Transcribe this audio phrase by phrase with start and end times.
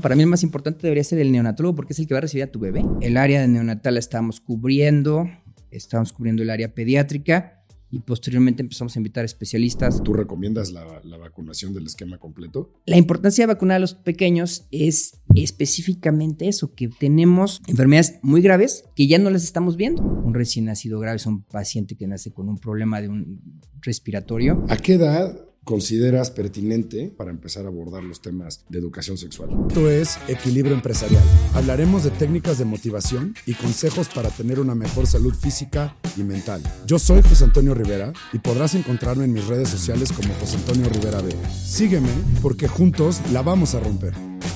[0.00, 2.20] Para mí el más importante debería ser el neonatólogo porque es el que va a
[2.20, 2.84] recibir a tu bebé.
[3.00, 5.28] El área de neonatal la estábamos cubriendo,
[5.72, 10.00] estábamos cubriendo el área pediátrica y posteriormente empezamos a invitar especialistas.
[10.04, 10.84] ¿Tú recomiendas la,
[11.18, 12.70] vacunación del esquema completo?
[12.86, 18.84] La importancia de vacunar a los pequeños es específicamente eso, que tenemos enfermedades muy graves
[18.94, 20.04] que ya no las estamos viendo.
[20.04, 24.64] Un recién nacido grave es un paciente que nace con un problema de un respiratorio.
[24.68, 29.50] ¿A qué edad consideras pertinente para empezar a abordar los temas de educación sexual.
[29.68, 31.22] Esto es Equilibrio Empresarial.
[31.52, 36.62] Hablaremos de técnicas de motivación y consejos para tener una mejor salud física y mental.
[36.86, 40.88] Yo soy José Antonio Rivera y podrás encontrarme en mis redes sociales como José Antonio
[40.88, 41.36] Rivera B.
[41.52, 42.08] Sígueme
[42.40, 44.14] porque juntos la vamos a romper.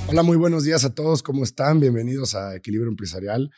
[0.08, 1.22] Hola, muy buenos días a todos.
[1.22, 1.78] ¿Cómo están?
[1.78, 3.50] Bienvenidos a Equilibrio Empresarial.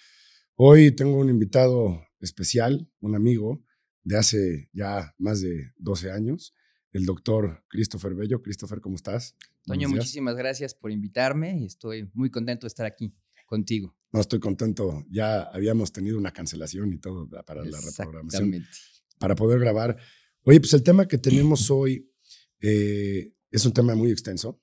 [0.57, 3.63] Hoy tengo un invitado especial, un amigo
[4.03, 6.53] de hace ya más de 12 años
[6.95, 8.41] el doctor Christopher Bello.
[8.41, 9.37] Christopher, ¿cómo estás?
[9.67, 13.13] Toño, muchísimas gracias por invitarme y estoy muy contento de estar aquí
[13.47, 13.95] contigo.
[14.13, 15.05] No, estoy contento.
[15.11, 18.65] Ya habíamos tenido una cancelación y todo para la reprogramación.
[19.19, 19.97] Para poder grabar.
[20.43, 22.09] Oye, pues el tema que tenemos hoy
[22.61, 24.63] eh, es un tema muy extenso.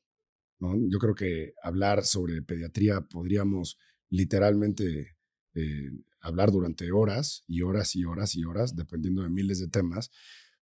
[0.59, 3.77] Yo creo que hablar sobre pediatría podríamos
[4.09, 5.17] literalmente
[5.53, 10.11] eh, hablar durante horas y horas y horas y horas, dependiendo de miles de temas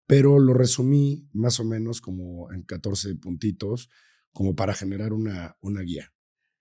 [0.07, 3.89] pero lo resumí más o menos como en 14 puntitos,
[4.33, 6.13] como para generar una, una guía.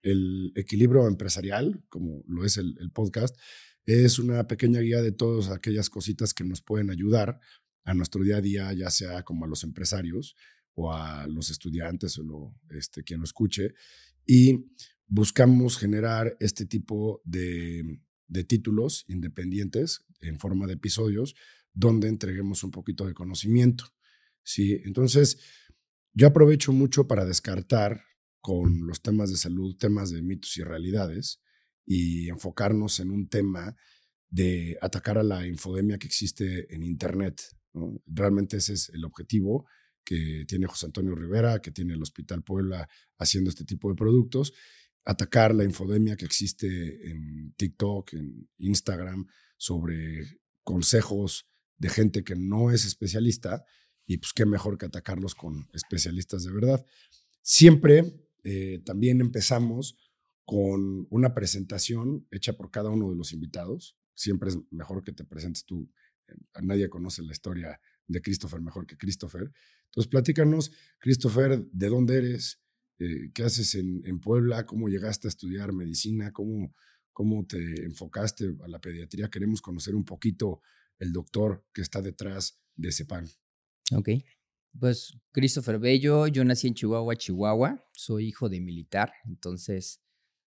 [0.01, 3.37] El equilibrio empresarial, como lo es el, podcast,
[3.85, 7.39] es una pequeña guía de todas aquellas cositas que nos pueden ayudar
[7.85, 10.35] a nuestro día a día, ya sea como a los empresarios
[10.73, 13.73] o a los estudiantes o lo, este, quien lo escuche.
[14.25, 14.65] Y
[15.07, 21.35] buscamos generar este tipo de, de títulos independientes en forma de episodios
[21.73, 23.85] donde entreguemos un poquito de conocimiento.
[24.43, 24.79] ¿sí?
[24.85, 25.39] Entonces,
[26.13, 28.03] yo aprovecho mucho para descartar
[28.39, 31.41] con los temas de salud, temas de mitos y realidades
[31.85, 33.75] y enfocarnos en un tema
[34.29, 37.41] de atacar a la infodemia que existe en Internet.
[38.05, 39.65] Realmente ese es el objetivo
[40.03, 42.87] que tiene José Antonio Rivera, que tiene el Hospital Puebla
[43.17, 44.53] haciendo este tipo de productos,
[45.05, 49.25] atacar la infodemia que existe en TikTok, en Instagram,
[49.57, 51.47] sobre consejos
[51.83, 53.65] de gente que no es especialista
[54.05, 56.85] y pues qué mejor que atacarlos con especialistas de verdad.
[57.41, 59.97] Siempre eh, también empezamos
[60.45, 63.97] con una presentación hecha por cada uno de los invitados.
[64.13, 65.91] Siempre es mejor que te presentes tú.
[66.29, 69.51] Eh, nadie conoce la historia de Christopher mejor que Christopher.
[69.87, 72.61] Entonces, platícanos, Christopher, ¿de dónde eres?
[72.99, 74.65] Eh, ¿Qué haces en, en, Puebla?
[74.65, 76.31] ¿Cómo llegaste a estudiar medicina?
[76.31, 76.73] ¿Cómo,
[77.11, 79.29] ¿Cómo te enfocaste a la pediatría?
[79.29, 80.61] Queremos conocer un poquito
[80.99, 83.27] el doctor que está detrás de ese pan.
[83.95, 84.09] Ok.
[84.79, 90.01] Pues Christopher Bello, yo nací en Chihuahua, Chihuahua, soy hijo de militar, entonces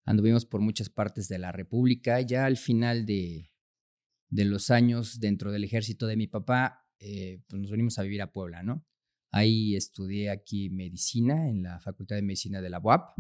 [0.07, 2.21] anduvimos por muchas partes de la República.
[2.23, 3.53] Ya al final de,
[4.31, 8.23] de los años dentro del ejército de mi papá, eh, pues nos venimos a vivir
[8.23, 8.87] a Puebla, ¿no?
[9.31, 13.15] Ahí estudié aquí medicina en la Facultad de Medicina de la UAP.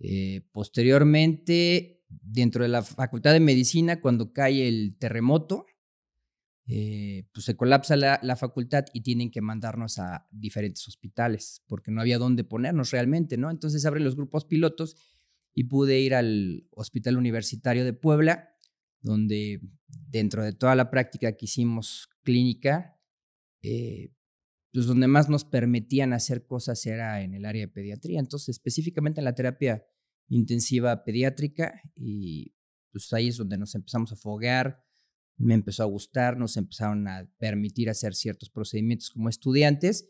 [0.00, 5.66] Eh, posteriormente, dentro de la Facultad de Medicina, cuando cae el terremoto,
[6.68, 12.00] eh, pues se colapsa la, facultad y tienen que mandarnos a diferentes hospitales porque no
[12.00, 13.50] había dónde ponernos realmente, ¿no?
[13.50, 14.96] Entonces abren los grupos pilotos
[15.54, 18.50] y pude ir al Hospital Universitario de Puebla,
[19.00, 23.00] donde dentro de toda la práctica que hicimos clínica,
[23.62, 24.12] eh,
[24.72, 29.20] pues donde más nos permitían hacer cosas era en el área de pediatría, entonces específicamente
[29.20, 29.86] en la terapia
[30.28, 32.54] intensiva pediátrica y
[32.90, 34.85] pues ahí es donde nos empezamos a foguear,
[35.38, 40.08] me empezó a gustar, nos empezaron a permitir hacer ciertos procedimientos como estudiantes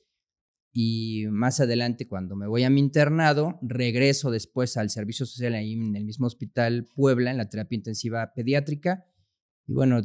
[0.73, 5.73] y más adelante cuando me voy a mi internado, regreso después al servicio social ahí
[5.73, 9.05] en el mismo hospital Puebla, en la terapia intensiva pediátrica
[9.67, 10.03] y bueno,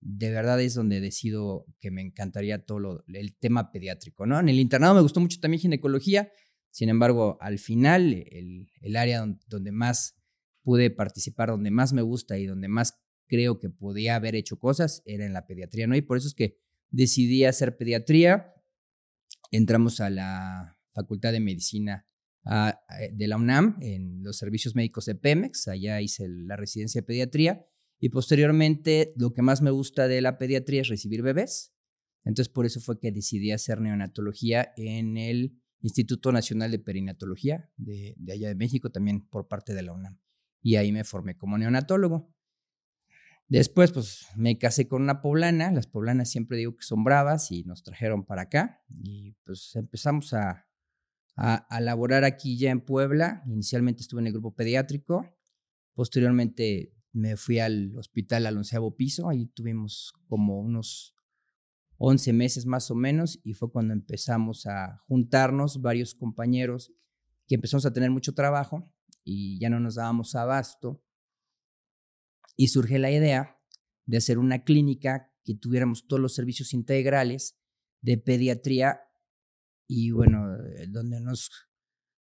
[0.00, 4.40] de verdad es donde decido que me encantaría todo el tema pediátrico, ¿no?
[4.40, 6.32] En el internado me gustó mucho también ginecología,
[6.70, 10.16] sin embargo, al final el, el área donde más
[10.62, 13.01] pude participar, donde más me gusta y donde más
[13.32, 15.96] creo que podía haber hecho cosas era en la pediatría, ¿no?
[15.96, 16.58] Y por eso es que
[16.90, 18.52] decidí hacer pediatría.
[19.50, 22.06] Entramos a la Facultad de Medicina
[22.44, 27.06] eh, de la UNAM en los servicios médicos de Pemex, allá hice la residencia de
[27.06, 27.64] pediatría
[27.98, 31.72] y posteriormente lo que más me gusta de la pediatría es recibir bebés.
[32.24, 38.14] Entonces por eso fue que decidí hacer neonatología en el Instituto Nacional de Perinatología de,
[38.18, 40.20] de allá de México, también por parte de la UNAM.
[40.60, 42.30] Y ahí me formé como neonatólogo.
[43.48, 45.70] Después, pues me casé con una poblana.
[45.72, 48.82] Las poblanas siempre digo que son bravas y nos trajeron para acá.
[49.02, 50.66] Y pues empezamos a,
[51.36, 53.42] a, laborar aquí ya en Puebla.
[53.46, 55.26] Inicialmente estuve en el grupo pediátrico,
[55.94, 61.14] posteriormente me fui al hospital al onceavo piso, ahí tuvimos como unos
[61.98, 66.92] 11 meses más o menos y fue cuando empezamos a juntarnos varios compañeros
[67.46, 68.90] que empezamos a tener mucho trabajo
[69.24, 71.02] y ya no nos dábamos abasto
[72.56, 73.58] y surge la idea
[74.06, 77.58] de hacer una clínica que tuviéramos todos los servicios integrales
[78.00, 79.00] de pediatría
[79.88, 81.50] y bueno, eh, donde nos,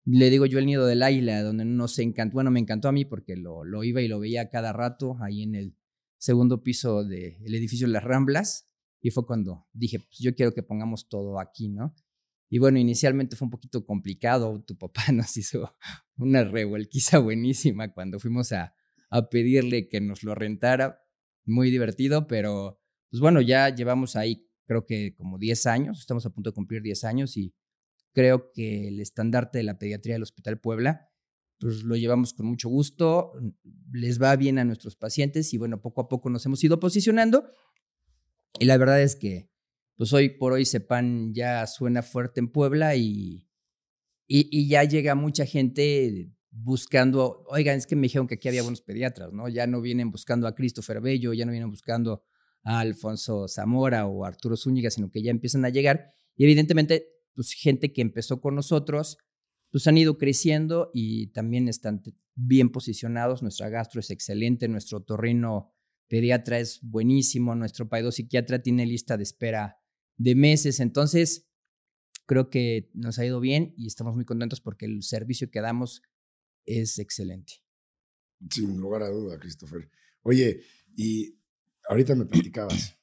[0.06, 3.06] le digo yo el nido del águila, donde nos encantó, bueno, me encantó a mí
[3.06, 5.78] porque lo, lo iba y lo veía cada rato ahí en el
[6.18, 8.70] segundo piso del edificio de las Ramblas
[9.02, 11.96] y fue cuando dije, pues yo quiero que pongamos todo aquí, ¿no?
[12.50, 15.76] Y bueno, inicialmente fue un poquito complicado, tu papá nos hizo
[16.18, 18.76] una revuelquiza buenísima cuando fuimos a,
[19.16, 21.02] a pedirle que nos lo rentara,
[21.46, 26.32] muy divertido, pero pues bueno, ya llevamos ahí creo que como 10 años, estamos a
[26.32, 27.54] punto de cumplir 10 años y
[28.12, 31.10] creo que el estandarte de la pediatría del Hospital Puebla,
[31.60, 33.34] pues lo llevamos con mucho gusto,
[33.92, 37.50] les va bien a nuestros pacientes y bueno, poco a poco nos hemos ido posicionando.
[38.60, 39.50] Y la verdad es que
[39.96, 43.48] pues hoy por hoy Sepan ya suena fuerte en Puebla y,
[44.28, 48.81] y ya llega mucha gente buscando, oigan, es que me dijeron que aquí había buenos
[48.81, 49.50] pediatras, ¿no?
[49.50, 52.24] Ya no vienen buscando a Christopher Bello, ya no vienen buscando
[52.63, 56.13] a Alfonso Zamora o Arturo Zúñiga, sino que ya empiezan a llegar.
[56.36, 59.18] Y evidentemente, pues gente que empezó con nosotros,
[59.69, 62.02] pues han ido creciendo y también están
[62.36, 63.42] bien posicionados.
[63.42, 65.74] Nuestra gastro es excelente, nuestro torrino
[66.07, 69.78] pediatra es buenísimo, nuestro paido psiquiatra tiene lista de espera
[70.18, 70.80] de meses.
[70.80, 71.50] Entonces,
[72.25, 76.02] creo que nos ha ido bien y estamos muy contentos porque el servicio que damos
[76.66, 77.54] es excelente.
[78.50, 79.90] Sin lugar a duda, Christopher.
[80.24, 80.62] Oye,
[80.96, 81.38] y
[81.88, 82.98] ahorita me platicabas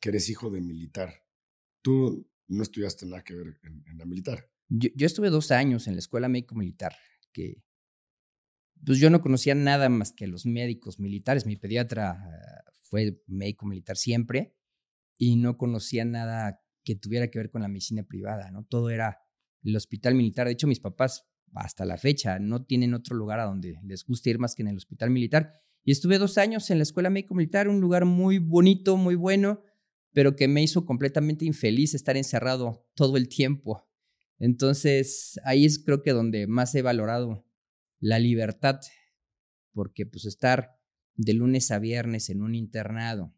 [0.00, 1.22] que eres hijo de militar.
[1.82, 4.50] Tú no estudiaste nada que ver en, la militar.
[4.68, 6.96] Yo, estuve dos años en la escuela médico militar,
[7.32, 7.62] que
[8.84, 11.46] pues yo no conocía nada más que los médicos militares.
[11.46, 12.18] Mi pediatra
[12.82, 14.54] fue médico militar siempre
[15.18, 18.64] y no conocía nada que tuviera que ver con la medicina privada, ¿no?
[18.64, 19.18] Todo era
[19.62, 20.46] el hospital militar.
[20.46, 21.26] De hecho, mis papás
[21.56, 24.68] hasta la fecha no tienen otro lugar a donde les guste ir más que en
[24.68, 25.54] el hospital militar.
[25.84, 29.62] Y estuve dos años en la escuela médico militar, un lugar muy bonito, muy bueno,
[30.12, 33.88] pero que me hizo completamente infeliz estar encerrado todo el tiempo.
[34.38, 37.46] Entonces, ahí es creo que donde más he valorado
[38.00, 38.80] la libertad,
[39.72, 40.78] porque pues estar
[41.14, 43.34] de lunes a viernes en un internado,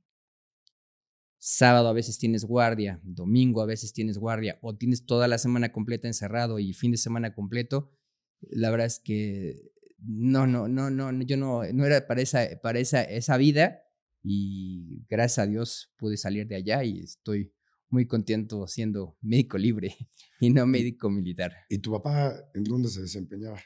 [1.38, 5.70] sábado a veces tienes guardia, domingo a veces tienes guardia, o tienes toda la semana
[5.70, 7.92] completa encerrado y fin de semana completo,
[8.40, 12.78] la verdad es que no, no, no, no, yo no, no era para esa, para
[12.78, 13.82] esa, esa vida
[14.22, 17.52] y gracias a Dios pude salir de allá y estoy
[17.90, 19.96] muy contento siendo médico libre
[20.40, 21.52] y no médico militar.
[21.68, 23.60] ¿Y tu papá en dónde se desempeñaba?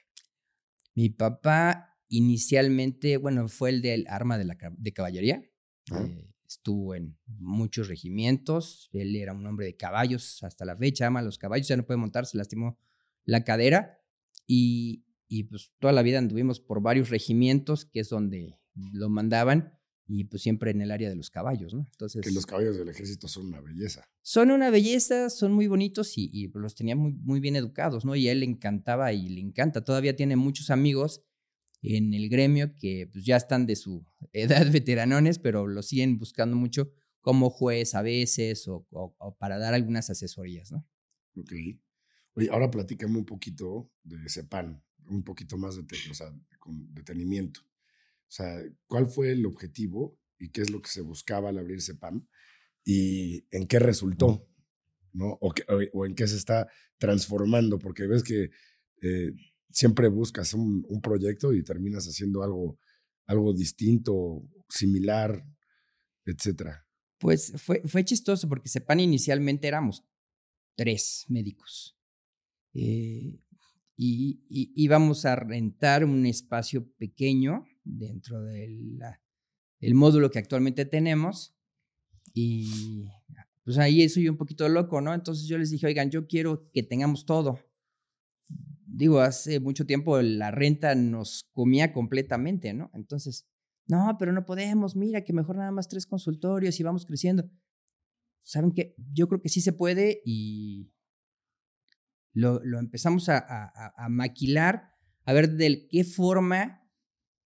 [0.94, 5.42] Mi papá inicialmente, bueno, fue el del arma de, la, de caballería.
[5.90, 6.04] Ah.
[6.06, 8.90] Eh, estuvo en muchos regimientos.
[8.92, 11.98] Él era un hombre de caballos hasta la fecha, ama los caballos, ya no puede
[11.98, 12.78] montar, se lastimó
[13.24, 14.01] la cadera.
[14.54, 19.78] Y, y pues toda la vida anduvimos por varios regimientos, que es donde lo mandaban,
[20.06, 21.88] y pues siempre en el área de los caballos, ¿no?
[21.92, 22.20] Entonces...
[22.20, 24.06] Que los caballos del ejército son una belleza.
[24.20, 28.14] Son una belleza, son muy bonitos y, y los tenía muy, muy bien educados, ¿no?
[28.14, 29.82] Y a él le encantaba y le encanta.
[29.82, 31.22] Todavía tiene muchos amigos
[31.80, 34.04] en el gremio que pues ya están de su
[34.34, 36.92] edad veteranones, pero lo siguen buscando mucho
[37.22, 40.86] como juez a veces o, o para dar algunas asesorías, ¿no?
[41.38, 41.52] Ok.
[42.34, 47.60] Oye, ahora platícame un poquito de CEPAN un poquito más de, o sea, con detenimiento.
[47.60, 51.80] O sea, ¿cuál fue el objetivo y qué es lo que se buscaba al abrir
[51.98, 52.26] PAM
[52.84, 54.48] y en qué resultó?
[55.12, 55.38] ¿no?
[55.40, 55.52] O,
[55.92, 58.50] o, en qué se está transformando, porque ves que
[59.02, 59.32] eh,
[59.70, 62.78] siempre buscas un, un, proyecto y terminas haciendo algo,
[63.26, 65.44] algo distinto, similar,
[66.24, 66.86] etcétera.
[67.18, 70.04] Pues fue, fue chistoso porque CEPAN inicialmente éramos
[70.74, 71.98] tres médicos.
[72.74, 73.38] Eh,
[73.96, 81.54] y, íbamos a rentar un espacio pequeño dentro del módulo que actualmente tenemos
[82.34, 83.04] y
[83.64, 85.14] pues ahí soy un poquito loco, ¿no?
[85.14, 87.60] Entonces yo les dije, oigan, yo quiero que tengamos todo.
[88.86, 92.90] Digo, hace mucho tiempo la renta nos comía completamente, ¿no?
[92.94, 93.48] Entonces,
[93.86, 97.48] no, pero no podemos, mira que mejor nada más tres consultorios y vamos creciendo.
[98.40, 98.94] ¿Saben qué?
[99.12, 100.91] Yo creo que sí se puede y
[102.32, 103.72] lo, empezamos a,
[104.08, 106.88] maquilar, a ver de qué forma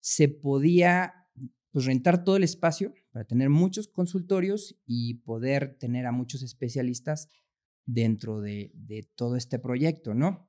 [0.00, 1.28] se podía
[1.70, 7.28] pues, rentar todo el espacio para tener muchos consultorios y poder tener a muchos especialistas
[7.86, 8.72] dentro de,
[9.16, 10.48] todo este proyecto, ¿no?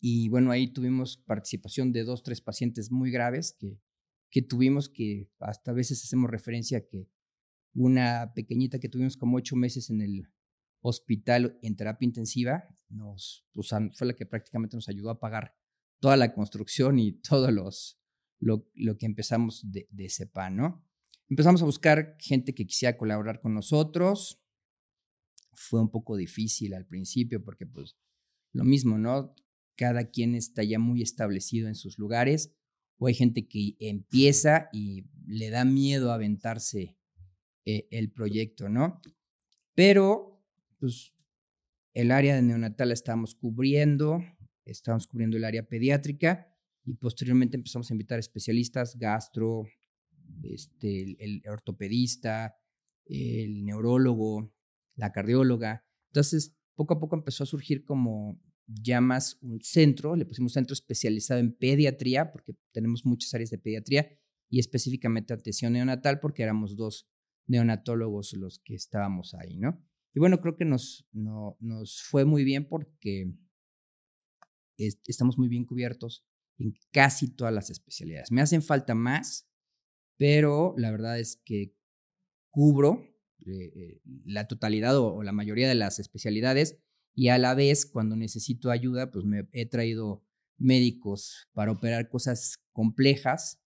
[0.00, 3.80] Y bueno, ahí tuvimos participación de dos, tres pacientes muy graves que,
[4.30, 7.08] que tuvimos que hasta a veces hacemos referencia a que
[7.72, 10.28] una pequeñita que tuvimos como ocho meses en el
[10.86, 15.56] hospital en terapia intensiva, nos, pues, fue la que prácticamente nos ayudó a pagar
[15.98, 17.98] toda la construcción y todo los,
[18.38, 20.86] lo, lo que empezamos de, de CEPA, ¿no?
[21.30, 24.42] Empezamos a buscar gente que quisiera colaborar con nosotros.
[25.54, 27.96] Fue un poco difícil al principio porque pues
[28.52, 29.34] lo mismo, ¿no?
[29.76, 32.54] Cada quien está ya muy establecido en sus lugares
[32.98, 36.98] o hay gente que empieza y le da miedo aventarse
[37.64, 39.00] eh, el proyecto, ¿no?
[39.74, 40.33] Pero,
[40.84, 41.14] pues,
[41.94, 44.22] el área de neonatal la estábamos cubriendo,
[44.66, 49.66] estábamos cubriendo el área pediátrica y posteriormente empezamos a invitar especialistas, gastro,
[50.42, 52.54] este, el, ortopedista,
[53.06, 54.52] el neurólogo,
[54.94, 55.86] la cardióloga.
[56.08, 60.74] Entonces, poco a poco empezó a surgir como ya más un centro, le pusimos centro
[60.74, 64.06] especializado en pediatría, porque tenemos muchas áreas de pediatría,
[64.50, 67.08] y específicamente atención neonatal, porque éramos dos
[67.46, 69.82] neonatólogos los que estábamos ahí, ¿no?
[70.14, 73.34] Y bueno, creo que nos, no, nos fue muy bien porque
[74.78, 76.24] estamos muy bien cubiertos
[76.58, 78.30] en casi todas las especialidades.
[78.30, 79.48] Me hacen falta más,
[80.16, 81.74] pero la verdad es que
[82.50, 83.04] cubro
[83.44, 86.78] eh, eh, la totalidad o, la mayoría de las especialidades
[87.12, 90.24] y a la vez cuando necesito ayuda, pues me he traído
[90.58, 93.60] médicos para operar cosas complejas,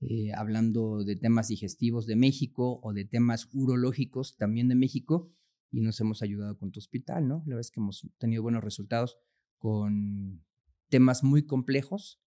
[0.00, 5.32] eh, hablando de temas digestivos de México o de temas urológicos también de México
[5.70, 7.38] y nos hemos ayudado con tu hospital, ¿no?
[7.46, 9.18] La verdad es que hemos tenido buenos resultados
[9.58, 10.44] con
[10.88, 12.20] temas muy complejos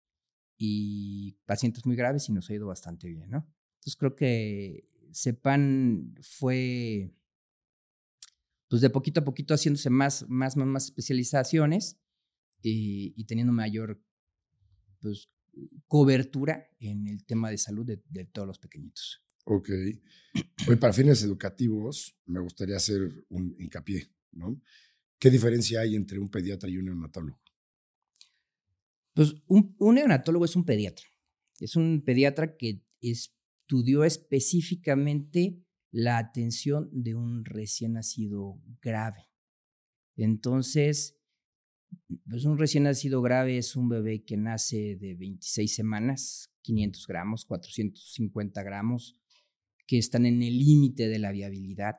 [0.57, 3.47] y pacientes muy graves y nos ha ido bastante bien, ¿no?
[3.75, 7.15] Entonces creo que Sepan fue,
[8.69, 11.99] pues de poquito a poquito haciéndose más, más, más, más especializaciones
[12.61, 14.03] y, y teniendo mayor,
[14.99, 15.29] pues,
[15.87, 19.23] cobertura en el tema de salud de, de todos los pequeñitos.
[19.45, 19.69] Ok.
[20.67, 24.61] Hoy para fines educativos me gustaría hacer un hincapié, ¿no?
[25.19, 27.39] ¿Qué diferencia hay entre un pediatra y un neonatólogo?
[29.13, 31.05] Pues un, neonatólogo es un pediatra.
[31.59, 33.35] Es un pediatra que es
[33.71, 39.29] estudió específicamente la atención de un recién nacido grave.
[40.17, 41.17] Entonces,
[42.29, 47.45] pues un recién nacido grave es un bebé que nace de 26 semanas, 500 gramos,
[47.45, 49.20] 450 gramos,
[49.91, 51.97] que están en el límite de la viabilidad.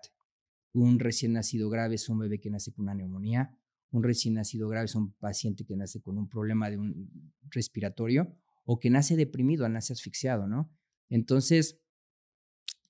[0.72, 3.54] Un recién nacido grave es un bebé que nace con una neumonía.
[3.90, 8.34] Un recién nacido grave es un paciente que nace con un problema de un respiratorio
[8.64, 10.74] o que nace deprimido, nace asfixiado, ¿no?
[11.10, 11.82] Entonces,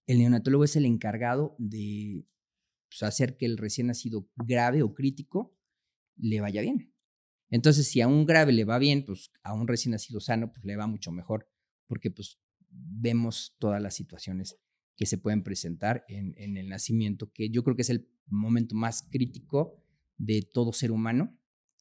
[0.07, 2.25] el neonatólogo es el encargado de
[2.89, 5.59] pues, hacer que el recién nacido grave o crítico
[6.15, 6.95] le vaya bien.
[7.51, 10.65] Entonces, si a un grave le va bien, pues a un recién nacido sano, pues
[10.65, 11.51] le va mucho mejor,
[11.89, 12.39] porque pues
[12.71, 14.63] vemos todas las situaciones
[14.97, 19.03] que se pueden presentar en, el nacimiento, que yo creo que es el momento más
[19.11, 19.83] crítico
[20.17, 21.39] de todo ser humano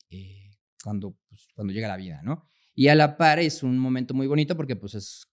[0.10, 0.52] eh,
[0.84, 2.50] cuando, pues, cuando llega la vida, ¿no?
[2.74, 5.28] Y a la par es un momento muy bonito porque pues es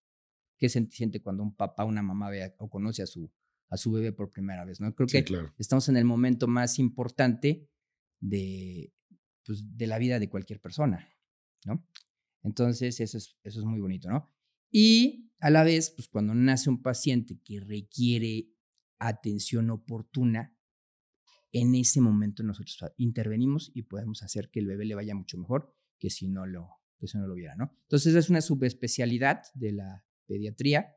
[0.58, 3.32] qué se siente cuando un papá o una mamá ve o conoce a su,
[3.70, 4.94] a su bebé por primera vez, ¿no?
[4.94, 5.24] Creo que
[5.56, 7.68] estamos en el momento más importante
[8.20, 8.92] de,
[9.46, 11.08] pues, de la vida de cualquier persona,
[11.64, 11.86] ¿no?
[12.42, 14.28] Entonces, eso es, eso es muy bonito, ¿no?
[14.70, 18.48] Y a la vez, pues cuando nace un paciente que requiere
[18.98, 20.56] atención oportuna,
[21.52, 25.74] en ese momento nosotros intervenimos y podemos hacer que el bebé le vaya mucho mejor
[25.98, 26.68] que si no lo,
[26.98, 27.76] que si no lo viera, ¿no?
[27.82, 30.94] Entonces es una subespecialidad de la, pediatría,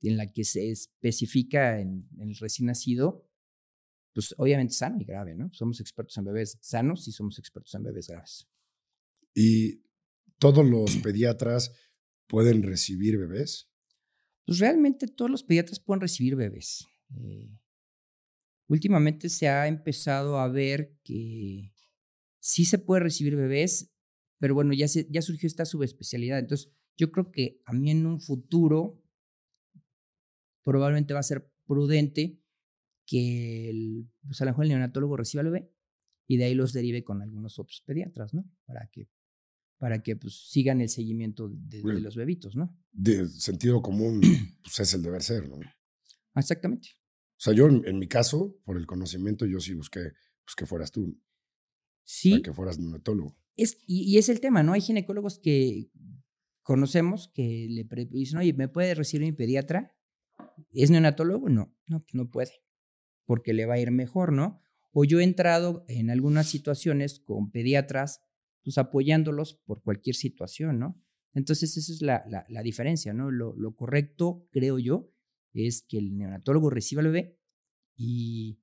[0.00, 3.28] en la que se especifica en, el recién nacido,
[4.14, 5.52] pues obviamente sano y grave, ¿no?
[5.52, 8.48] Somos expertos en bebés sanos y somos expertos en bebés graves.
[9.34, 9.82] ¿Y
[10.38, 11.72] todos los pediatras
[12.26, 13.67] pueden recibir bebés?
[14.48, 16.88] Pues realmente todos los pediatras pueden recibir bebés.
[17.20, 17.50] Eh,
[18.66, 21.74] últimamente se ha empezado a ver que
[22.40, 23.92] sí se puede recibir bebés,
[24.38, 26.38] pero bueno, ya, ya surgió esta subespecialidad.
[26.38, 29.04] Entonces, yo creo que a mí en un futuro
[30.64, 32.40] probablemente va a ser prudente
[33.04, 35.70] que el, pues a lo mejor el neonatólogo reciba al bebé
[36.26, 38.50] y de ahí los derive con algunos otros pediatras, ¿no?
[38.64, 39.10] Para que,
[39.78, 42.76] para que pues, sigan el seguimiento de, los bebitos, ¿no?
[42.92, 44.20] De sentido común,
[44.62, 45.58] pues es el deber ser, ¿no?
[46.34, 46.90] Exactamente.
[47.38, 50.12] O sea, yo en, mi caso, por el conocimiento, yo sí busqué
[50.44, 51.16] pues, que fueras tú.
[52.04, 52.42] Sí.
[52.42, 53.36] que fueras neonatólogo.
[53.54, 54.72] Es, y, y, es el tema, ¿no?
[54.72, 55.90] Hay ginecólogos que
[56.62, 59.94] conocemos que le dicen, oye, ¿me puede recibir mi pediatra?
[60.72, 61.48] ¿Es neonatólogo?
[61.48, 62.52] No, no, pues no puede,
[63.24, 64.60] porque le va a ir mejor, ¿no?
[64.92, 68.22] O yo he entrado en algunas situaciones con pediatras,
[68.68, 71.02] pues apoyándolos por cualquier situación, ¿no?
[71.32, 73.30] Entonces, esa es la, la, diferencia, ¿no?
[73.30, 75.10] Lo, lo, correcto, creo yo,
[75.54, 77.38] es que el neonatólogo reciba al bebé
[77.96, 78.60] y,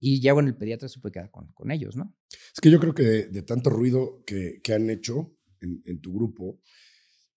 [0.00, 2.18] y ya, bueno, el pediatra se puede quedar con, con ellos, ¿no?
[2.52, 6.12] Es que yo creo que de, tanto ruido que, que han hecho en, en, tu
[6.12, 6.60] grupo,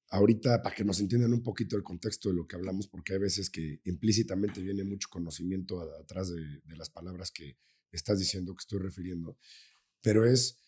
[0.09, 3.19] ahorita para que nos entiendan un poquito el contexto de lo que hablamos, porque hay
[3.19, 7.59] veces que implícitamente viene mucho conocimiento atrás de, de las palabras que
[7.91, 9.37] estás diciendo, que estoy refiriendo,
[10.01, 10.66] pero es,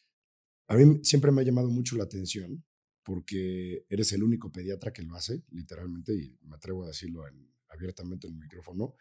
[0.69, 2.63] a mí siempre me ha llamado mucho la atención
[3.03, 7.23] porque eres el único pediatra que lo hace, literalmente, y me atrevo a decirlo
[7.69, 8.93] abiertamente en el micrófono,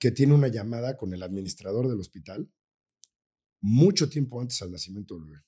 [0.00, 2.50] que tiene una llamada con el administrador del hospital
[3.60, 5.44] mucho tiempo antes al nacimiento del bebé.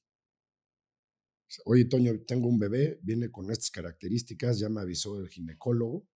[1.65, 6.07] Oye, Toño, tengo un bebé, viene con estas características, ya me avisó el ginecólogo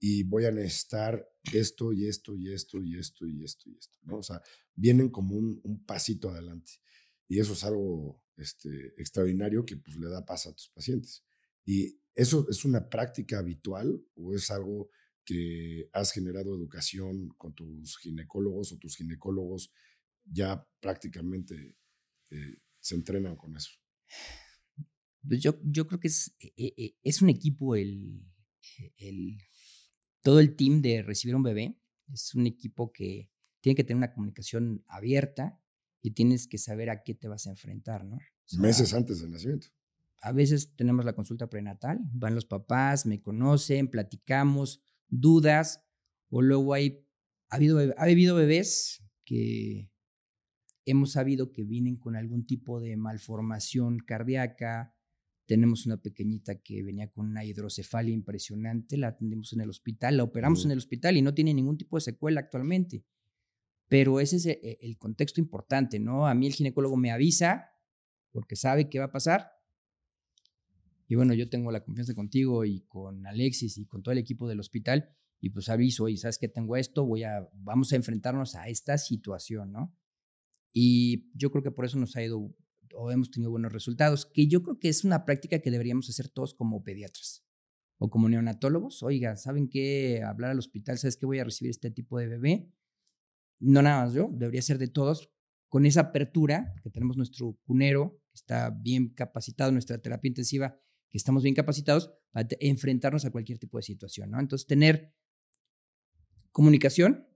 [0.00, 3.98] y voy a necesitar esto y esto y esto y esto y esto y esto.
[4.10, 4.42] O sea,
[4.74, 6.72] vienen como un pasito adelante.
[7.28, 11.24] Y eso es algo este, extraordinario que pues, le da paz a tus pacientes.
[11.64, 14.90] ¿Y eso es una práctica habitual o es algo
[15.24, 19.72] que has generado educación con tus ginecólogos o tus ginecólogos
[20.24, 21.76] ya prácticamente
[22.30, 23.70] eh, se entrenan con eso?
[25.26, 28.22] Pues yo, yo creo que es, e, e, e, es un equipo el,
[28.96, 29.38] el,
[30.22, 31.78] todo el team de recibir un bebé.
[32.12, 35.58] Es un equipo que tiene que tener una comunicación abierta,
[36.04, 38.18] y tienes que saber a qué te vas a enfrentar, ¿no?
[38.58, 39.68] Meses antes del nacimiento.
[40.20, 45.82] A veces tenemos la consulta prenatal, van los papás, me conocen, platicamos, dudas,
[46.28, 47.06] o luego hay,
[47.48, 49.90] ha habido, ha habido bebés que
[50.84, 54.94] hemos sabido que vienen con algún tipo de malformación cardíaca,
[55.46, 60.24] tenemos una pequeñita que venía con una hidrocefalia impresionante, la atendimos en el hospital, la
[60.24, 63.06] operamos en el hospital y no tiene ningún tipo de secuela actualmente.
[63.94, 66.26] Pero ese es e, el contexto importante, ¿no?
[66.26, 67.70] A mí el ginecólogo me avisa
[68.32, 69.52] porque sabe qué va a pasar.
[71.06, 74.48] Y bueno, yo tengo la confianza contigo y con Alexis y con todo el equipo
[74.48, 78.56] del hospital y pues aviso, y sabes que tengo esto, voy a, vamos a enfrentarnos
[78.56, 79.96] a esta situación, ¿no?
[80.72, 82.52] Y yo creo que por eso nos ha ido
[82.96, 86.28] o hemos tenido buenos resultados, que yo creo que es una práctica que deberíamos hacer
[86.28, 87.46] todos como pediatras
[87.98, 89.04] o como neonatólogos.
[89.04, 90.24] Oigan, ¿saben qué?
[90.24, 92.73] Hablar al hospital, ¿sabes que voy a recibir este tipo de bebé?
[93.64, 95.30] No nada más yo, debería ser de todos,
[95.68, 100.78] con esa apertura, que tenemos nuestro cunero, que está bien capacitado, nuestra terapia intensiva,
[101.10, 104.40] que estamos bien capacitados para enfrentarnos a cualquier tipo de situación, ¿no?
[104.40, 105.14] Entonces, tener
[106.52, 107.26] comunicación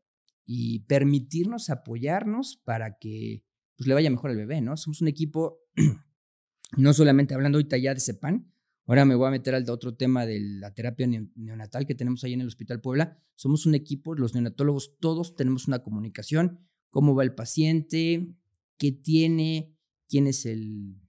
[0.44, 3.44] y permitirnos apoyarnos para que
[3.76, 4.76] pues, le vaya mejor al bebé, ¿no?
[4.76, 5.60] Somos un equipo,
[6.76, 8.52] no solamente hablando ahorita ya de CEPAN,
[8.88, 12.32] Ahora me voy a meter al otro tema de la terapia neonatal que tenemos ahí
[12.32, 13.22] en el Hospital Puebla.
[13.34, 18.34] Somos un equipo, los neonatólogos todos tenemos una comunicación, cómo va el paciente,
[18.78, 19.76] qué tiene,
[20.08, 21.02] quién es el,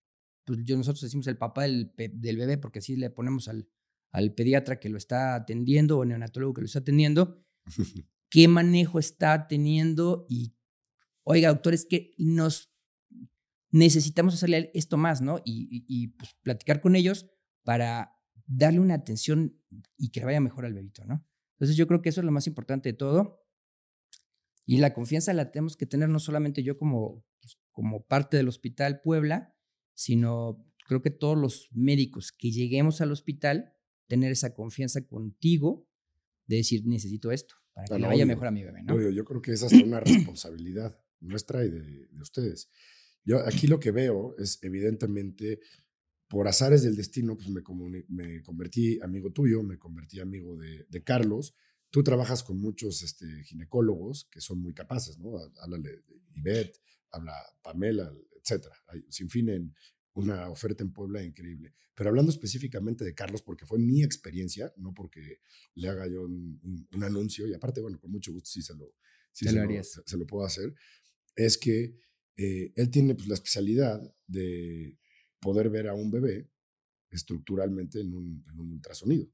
[0.43, 3.69] pues yo nosotros decimos el papá del, bebé porque así le ponemos al,
[4.11, 7.45] al pediatra que lo está atendiendo o neonatólogo que lo está atendiendo,
[8.29, 10.53] qué manejo está teniendo y,
[11.23, 12.73] oiga, doctor, es que nos
[13.71, 15.39] necesitamos hacerle esto más, ¿no?
[15.45, 17.25] Y, y pues platicar con ellos
[17.69, 19.55] para darle una atención
[19.95, 21.23] y que vaya mejor al bebito, ¿no?
[21.51, 23.45] Entonces yo creo que eso es lo más importante de todo.
[24.65, 28.47] Y la confianza la tenemos que tener no solamente yo como, pues, como parte del
[28.47, 29.55] Hospital Puebla,
[29.93, 33.75] sino creo que todos los médicos que lleguemos al hospital,
[34.07, 35.87] tener esa confianza contigo
[36.47, 39.11] de decir, necesito esto, para que le vaya mejor a mi bebé, ¿no?
[39.11, 42.71] yo creo que es hasta una responsabilidad nuestra y de, de ustedes.
[43.23, 45.59] Yo aquí lo que veo es evidentemente
[46.29, 47.63] por azares del destino, pues me,
[48.07, 51.55] me convertí amigo tuyo, me convertí amigo de, Carlos.
[51.89, 55.39] Tú trabajas con muchos este, ginecólogos que son muy capaces, ¿no?
[55.59, 56.03] Habla de
[56.35, 58.75] Ivette, habla Pamela, etcétera.
[58.87, 59.75] Hay, sin fin en
[60.13, 61.73] una oferta en Puebla increíble.
[61.95, 65.41] Pero hablando específicamente de Carlos, porque fue mi experiencia, no porque
[65.73, 68.93] le haga yo un, anuncio, y aparte, bueno, con mucho gusto sí se lo,
[69.33, 70.75] se, lo, puedo hacer,
[71.35, 71.97] es que
[72.37, 74.99] eh, él tiene pues, la especialidad de
[75.39, 76.49] poder ver a un bebé
[77.09, 79.27] estructuralmente en un, ultrasonido.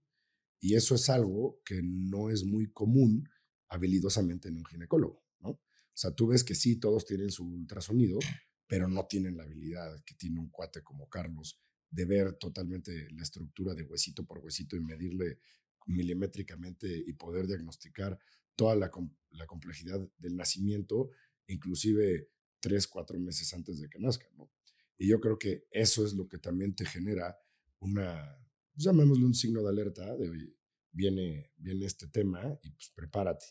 [0.59, 3.29] Y eso es algo que no es muy común
[3.67, 5.49] habilidosamente en un ginecólogo, ¿no?
[5.49, 8.19] O sea, tú ves que sí, todos tienen su ultrasonido,
[8.67, 13.23] pero no tienen la habilidad que tiene un cuate como Carlos de ver totalmente la
[13.23, 15.39] estructura de huesito por huesito y medirle
[15.85, 18.17] milimétricamente y poder diagnosticar
[18.55, 18.91] toda la,
[19.31, 21.11] la complejidad del nacimiento,
[21.47, 24.49] inclusive tres, cuatro meses antes de que nazca, ¿no?
[24.97, 27.37] Y yo creo que eso es lo que también te genera
[27.79, 28.37] una,
[28.73, 30.57] pues, llamémosle un signo de alerta de, oye,
[30.91, 33.45] viene, viene este tema y pues prepárate.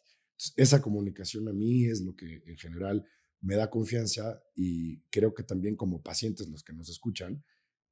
[0.56, 3.06] esa comunicación a mí es lo que en general
[3.40, 7.44] me da confianza y creo que también como pacientes los que nos escuchan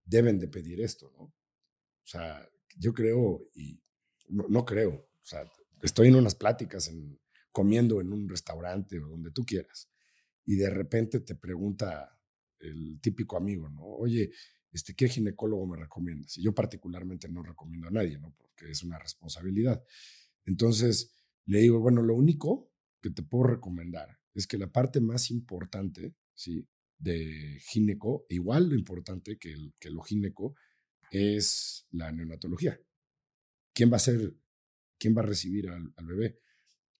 [0.04, 1.24] deben de pedir esto, ¿no?
[1.24, 3.82] O sea, yo creo y
[4.28, 5.44] no, creo, o sea,
[5.82, 7.20] estoy en unas pláticas, en,
[7.52, 9.90] comiendo en un restaurante o donde tú quieras
[10.44, 12.18] y de repente te pregunta
[12.62, 13.82] el típico amigo, ¿no?
[13.84, 14.30] Oye,
[14.72, 16.38] este, ¿qué ginecólogo me recomiendas?
[16.38, 18.34] Y yo particularmente no recomiendo a nadie, ¿no?
[18.36, 19.84] Porque es una responsabilidad.
[20.46, 21.12] Entonces,
[21.44, 26.14] le digo, bueno, lo único que te puedo recomendar es que la parte más importante,
[26.34, 26.66] ¿sí?
[26.98, 30.54] De gineco, igual lo importante que, el, que lo gineco,
[31.10, 32.80] es la neonatología.
[33.74, 34.34] ¿Quién va a ser,
[34.98, 36.38] quién va a recibir al, al bebé?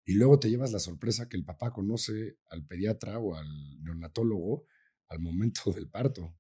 [0.05, 4.66] Y luego te llevas la sorpresa que el papá conoce al pediatra o al neonatólogo
[5.09, 6.37] al momento del parto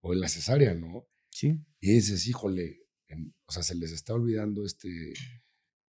[0.00, 1.08] o de la cesárea, ¿no?
[1.30, 1.58] Sí.
[1.80, 2.86] Y dices, híjole,
[3.46, 5.12] o sea, se les está olvidando este,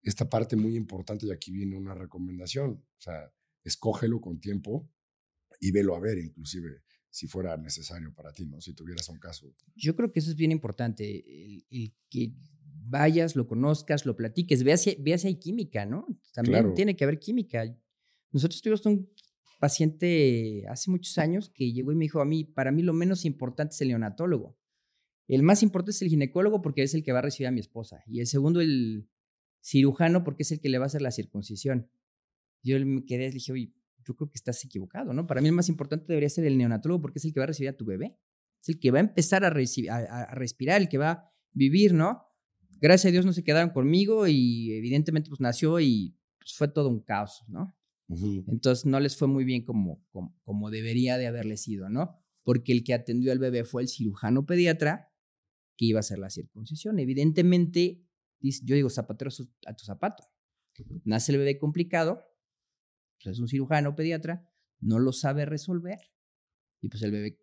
[0.01, 2.85] esta parte muy importante y aquí viene una recomendación.
[2.97, 3.31] O sea,
[3.63, 4.89] escógelo con tiempo
[5.59, 8.61] y velo a ver, inclusive si fuera necesario para ti, ¿no?
[8.61, 9.53] Si tuvieras un caso.
[9.75, 11.23] Yo creo que eso es bien importante,
[11.69, 12.33] el, que
[12.89, 16.05] vayas, lo conozcas, lo platiques, veas si, veas si hay química, ¿no?
[16.33, 17.63] También tiene que haber química.
[18.31, 19.11] Nosotros tuvimos un
[19.59, 23.25] paciente hace muchos años que llegó y me dijo a mí, para mí lo menos
[23.25, 24.57] importante es el neonatólogo.
[25.27, 27.59] El más importante es el ginecólogo porque es el que va a recibir a mi
[27.59, 28.01] esposa.
[28.07, 29.09] Y el segundo, el
[29.61, 31.89] cirujano, porque es el que le va a hacer la circuncisión.
[32.63, 33.73] Yo me quedé y le dije, oye,
[34.05, 35.27] yo creo que estás equivocado, ¿no?
[35.27, 37.47] Para mí el más importante debería ser el neonatólogo porque es el que va a
[37.47, 38.17] recibir a tu bebé.
[38.61, 42.23] Es el que va a empezar a, a respirar, el que va a vivir, ¿no?
[42.79, 46.89] Gracias a Dios no se quedaron conmigo y evidentemente pues nació y pues, fue todo
[46.89, 47.76] un caos, ¿no?
[48.09, 50.01] Entonces no les fue muy bien como,
[50.43, 52.15] como, debería de haberles sido, ¿no?
[52.43, 55.11] Porque el que atendió al bebé fue el cirujano pediatra
[55.75, 56.99] que iba a hacer la circuncisión.
[56.99, 58.05] Evidentemente,
[58.39, 59.29] yo digo zapatero
[59.65, 60.23] a tu zapato.
[61.03, 62.23] Nace el bebé complicado,
[63.21, 64.47] pues es un cirujano pediatra,
[64.79, 65.99] no lo sabe resolver
[66.81, 67.39] y pues el bebé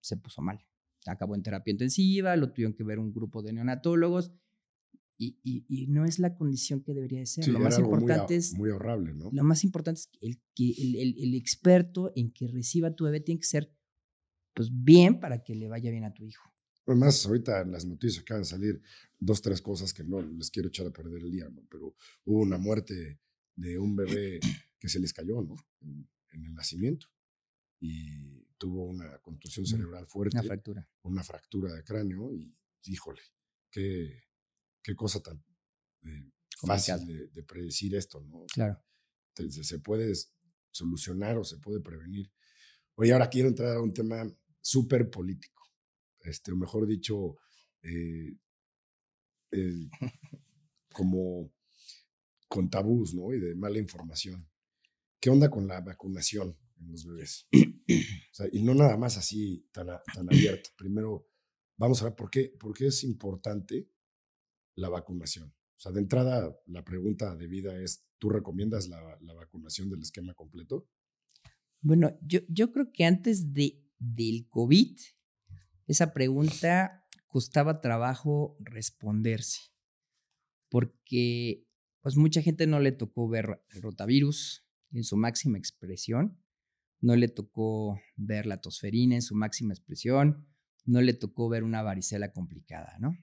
[0.00, 0.64] se puso mal.
[1.06, 4.32] Acabó en terapia intensiva, lo tuvieron que ver un grupo de neonatólogos
[5.16, 7.46] y, y, no es la condición que debería de ser.
[7.48, 8.54] lo más importante es.
[8.54, 9.30] Muy ahorrable, ¿no?
[9.32, 13.20] Lo más importante es el que el, el, el, experto en que reciba tu bebé
[13.20, 13.72] tiene que ser
[14.54, 16.50] pues bien para que le vaya bien a tu hijo.
[16.86, 18.82] Además, ahorita en las noticias acaban de salir
[19.18, 21.64] dos, tres cosas que no les quiero echar a perder el día, ¿no?
[21.70, 23.20] Pero hubo una muerte
[23.56, 24.40] de un bebé
[24.78, 25.54] que se les cayó, ¿no?
[25.80, 27.06] En, en el nacimiento.
[27.80, 30.36] Y tuvo una contusión cerebral fuerte.
[30.36, 30.88] Una fractura.
[31.02, 33.22] Una fractura de cráneo y, híjole,
[33.70, 34.24] qué,
[34.84, 35.42] qué cosa tan
[36.02, 36.30] eh,
[36.64, 38.44] fácil de, predecir esto, ¿no?
[38.52, 38.80] claro.
[39.34, 40.12] se puede
[40.70, 42.30] solucionar o se puede prevenir.
[42.96, 44.24] Oye, ahora quiero entrar a un tema
[44.60, 45.62] súper político,
[46.20, 47.38] este, o mejor dicho,
[47.82, 48.36] eh,
[50.92, 51.52] como
[52.46, 53.32] con tabús, ¿no?
[53.32, 54.48] Y de mala información.
[55.18, 57.48] ¿Qué onda con la vacunación en los bebés?
[58.52, 60.70] y no nada más así tan, tan abierto.
[60.76, 61.26] Primero,
[61.76, 63.88] vamos a ver por qué, por qué es importante
[64.74, 65.54] la vacunación?
[65.76, 70.34] O sea, de entrada, la pregunta de vida es, ¿tú recomiendas la, vacunación del esquema
[70.34, 70.88] completo?
[71.80, 74.96] Bueno, yo, yo creo que antes de, del COVID,
[75.86, 79.72] esa pregunta costaba trabajo responderse,
[80.68, 81.66] porque
[82.00, 86.40] pues mucha gente no le tocó ver el rotavirus en su máxima expresión,
[87.00, 90.46] no le tocó ver la tosferina en su máxima expresión,
[90.84, 93.18] no le tocó ver una varicela complicada, ¿no?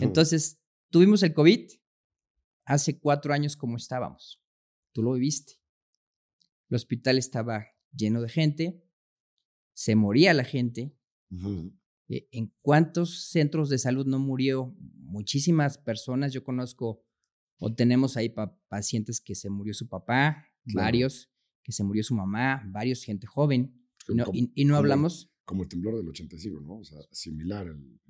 [0.00, 0.59] Entonces,
[0.90, 1.70] Tuvimos el COVID
[2.64, 4.42] hace cuatro años como estábamos.
[4.92, 5.54] Tú lo viviste.
[6.68, 8.84] El hospital estaba lleno de gente,
[9.72, 10.96] se moría la gente.
[12.08, 14.74] Eh, ¿En cuántos centros de salud no murió?
[14.98, 16.32] Muchísimas personas.
[16.32, 17.04] Yo conozco
[17.58, 18.34] o tenemos ahí
[18.68, 21.30] pacientes que se murió su papá, varios,
[21.62, 23.80] que se murió su mamá, varios, gente joven.
[24.32, 25.30] Y no, hablamos.
[25.44, 26.78] Como el temblor del 85, ¿no?
[26.78, 28.00] O sea, similar el,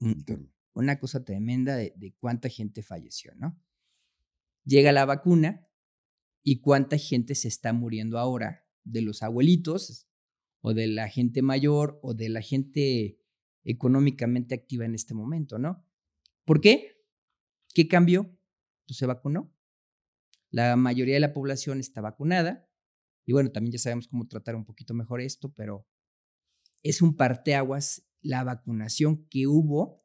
[0.00, 3.60] el tema una cosa tremenda de, cuánta gente falleció, ¿no?
[4.64, 5.66] Llega la vacuna
[6.42, 10.08] y cuánta gente se está muriendo ahora de los abuelitos
[10.60, 13.18] o de la gente mayor o de la gente
[13.64, 15.84] económicamente activa en este momento, ¿no?
[16.44, 17.04] ¿Por qué?
[17.74, 18.36] ¿Qué cambió?
[18.86, 19.54] Pues se vacunó.
[20.50, 22.68] La mayoría de la población está vacunada.
[23.24, 25.86] Y bueno, también ya sabemos cómo tratar un poquito mejor esto, pero
[26.82, 29.99] es un parteaguas la vacunación que hubo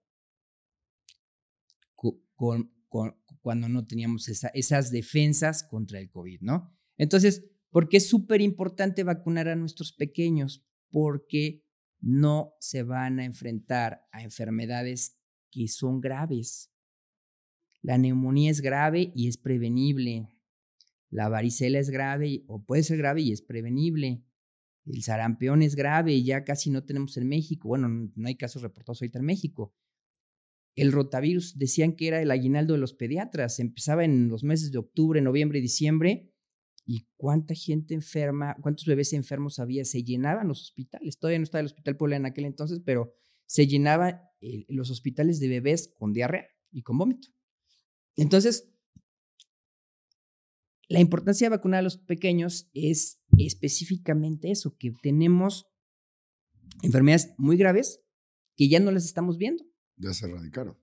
[2.35, 6.71] cuando no teníamos esas defensas contra el COVID, ¿no?
[6.97, 10.65] Entonces, ¿por qué es súper importante vacunar a nuestros pequeños?
[10.89, 11.63] Porque
[11.99, 15.17] no se van a enfrentar a enfermedades
[15.51, 16.71] que son graves.
[17.81, 20.29] La neumonía es grave y es prevenible.
[21.09, 24.23] La varicela es grave o puede ser grave y es prevenible.
[24.85, 27.69] el sarampión es grave y ya casi no tenemos en México.
[27.69, 29.73] Bueno, no hay casos reportados ahorita en México.
[30.75, 33.59] El rotavirus decían que era el aguinaldo de los pediatras.
[33.59, 36.31] Empezaba en los meses de octubre, noviembre diciembre.
[36.85, 39.85] ¿Y cuánta gente enferma, cuántos bebés enfermos había?
[39.85, 41.17] Se llenaban los hospitales.
[41.17, 43.13] Todavía no estaba el Hospital Puebla en aquel entonces, pero
[43.47, 47.29] se llenaban eh, los hospitales de bebés con diarrea y con vómito.
[48.15, 48.69] Entonces,
[50.87, 55.67] la importancia de vacunar a los pequeños es específicamente eso, que tenemos
[56.83, 58.01] enfermedades muy graves
[58.55, 59.63] que ya no las estamos viendo.
[59.97, 60.77] Ya se erradicaron.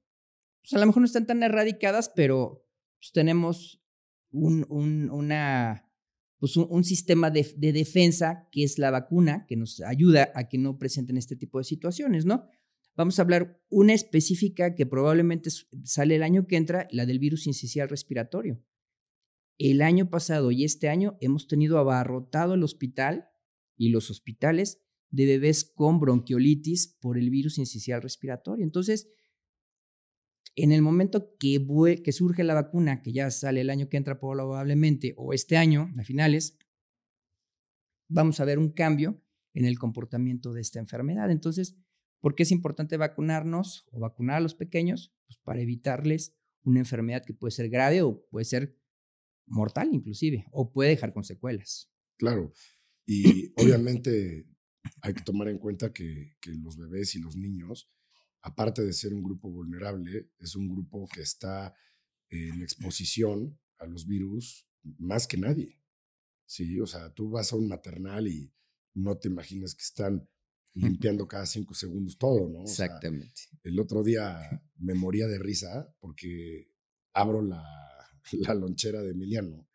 [0.62, 2.66] Pues a lo mejor no están tan erradicadas, pero
[2.98, 3.82] pues, tenemos
[4.30, 4.64] un,
[5.10, 5.90] una,
[6.38, 10.58] pues un, sistema de, de, defensa que es la vacuna, que nos ayuda a que
[10.58, 12.48] no presenten este tipo de situaciones, ¿no?
[12.94, 15.50] Vamos a hablar una específica que probablemente
[15.84, 18.62] sale el año que entra, la del virus incisional respiratorio.
[19.58, 23.28] El año pasado y este año hemos tenido abarrotado el hospital
[23.76, 28.64] y los hospitales de bebés con bronquiolitis por el virus incisional respiratorio.
[28.64, 29.08] Entonces,
[30.56, 31.64] en el momento que,
[32.02, 35.92] que surge la vacuna, que ya sale el año que entra probablemente, o este año,
[35.96, 36.58] a finales,
[38.08, 39.22] vamos a ver un cambio
[39.54, 41.30] en el comportamiento de esta enfermedad.
[41.30, 41.76] Entonces,
[42.22, 45.12] ¿Por qué es importante vacunarnos o vacunar a los pequeños?
[45.26, 48.78] Pues para evitarles una enfermedad que puede ser grave o puede ser
[49.46, 51.92] mortal inclusive, o puede dejar con secuelas.
[52.16, 52.52] Claro,
[53.04, 54.46] y obviamente
[55.00, 57.90] hay que tomar en cuenta que, que los bebés y los niños,
[58.40, 61.74] aparte de ser un grupo vulnerable, es un grupo que está
[62.30, 64.66] en exposición a los virus
[64.98, 65.78] más que nadie.
[66.46, 68.52] Sí, o sea, tú vas a un maternal y
[68.94, 70.28] no te imaginas que están
[70.74, 72.62] limpiando cada cinco segundos todo, ¿no?
[72.62, 73.42] Exactamente.
[73.62, 74.38] el otro día
[74.76, 76.68] me moría de risa porque
[77.12, 77.62] abro la,
[78.32, 79.68] la lonchera de Emiliano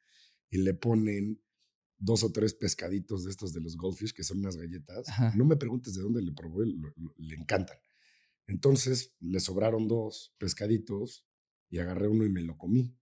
[0.50, 1.42] y le ponen
[1.98, 5.08] dos o tres pescaditos de estos de los goldfish, que son unas galletas.
[5.36, 6.66] No me preguntes de dónde le probé,
[7.18, 7.78] le encantan.
[8.48, 11.28] Entonces le sobraron dos pescaditos
[11.70, 12.98] y agarré uno y me lo comí.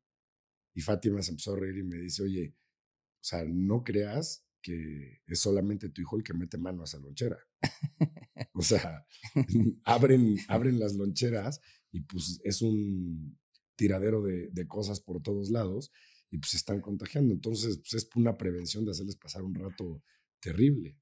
[0.73, 5.21] Y Fátima se empezó a reír y me dice, oye, o sea, no creas que
[5.27, 7.37] es solamente tu hijo el que mete mano a esa lonchera.
[8.53, 9.05] o sea,
[9.83, 13.37] abren, abren las loncheras y pues es un
[13.75, 15.91] tiradero de, cosas por todos lados
[16.35, 17.33] y pues se están contagiando.
[17.33, 20.03] Entonces, pues es una prevención de hacerles pasar un rato
[20.41, 20.97] terrible.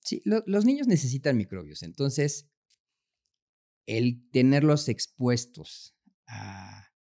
[0.00, 1.82] Sí, los niños necesitan microbios.
[1.82, 2.48] Entonces,
[3.86, 5.96] el tenerlos expuestos
[6.26, 6.92] a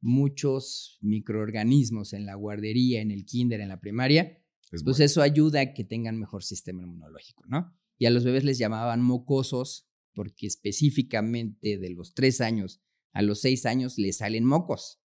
[0.00, 4.42] muchos microorganismos en la guardería, en el kinder, en la primaria,
[4.84, 7.72] pues eso ayuda a que tengan mejor sistema inmunológico, ¿no?
[7.98, 13.40] Y a los bebés les llamaban mocosos porque específicamente de los tres años a los
[13.40, 15.00] seis años les salen mocos.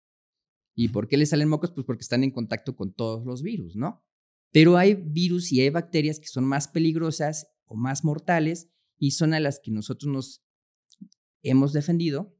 [0.81, 1.71] ¿Y por qué les salen mocos?
[1.71, 4.03] Pues porque están en contacto con todos los virus, ¿no?
[4.51, 8.67] Pero hay virus y hay bacterias que son más peligrosas o más mortales
[8.97, 10.43] y son a las que nosotros nos
[11.43, 12.35] hemos defendido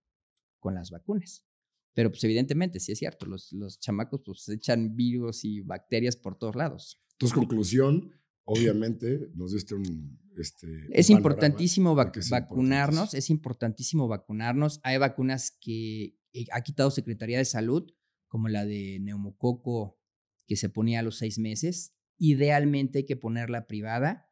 [0.58, 1.45] con las vacunas.
[1.93, 6.36] Pero pues evidentemente, sí es cierto, los, los chamacos pues echan virus y bacterias por
[6.36, 6.99] todos lados.
[7.12, 8.12] Entonces, conclusión,
[8.43, 10.19] obviamente, nos diste un...
[10.36, 14.80] Este, es importantísimo vacunarnos, es importantísimo vacunarnos.
[14.82, 17.91] Hay vacunas que eh, ha quitado Secretaría de Salud,
[18.31, 19.99] como la de neumococo
[20.47, 21.93] que se ponía a los seis meses.
[22.17, 24.25] Idealmente hay que ponerla privada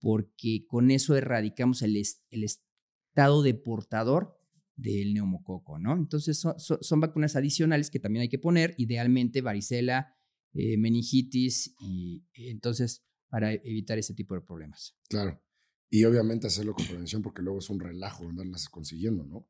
[0.00, 4.38] porque con eso erradicamos el, estado de portador
[4.76, 5.94] del neumococo, ¿no?
[5.94, 10.14] Entonces son, son, vacunas adicionales que también hay que poner, idealmente varicela,
[10.52, 14.94] eh, meningitis y entonces para evitar ese tipo de problemas.
[15.08, 15.42] Claro.
[15.88, 19.48] Y obviamente hacerlo con prevención porque luego es un relajo andarlas consiguiendo, ¿no?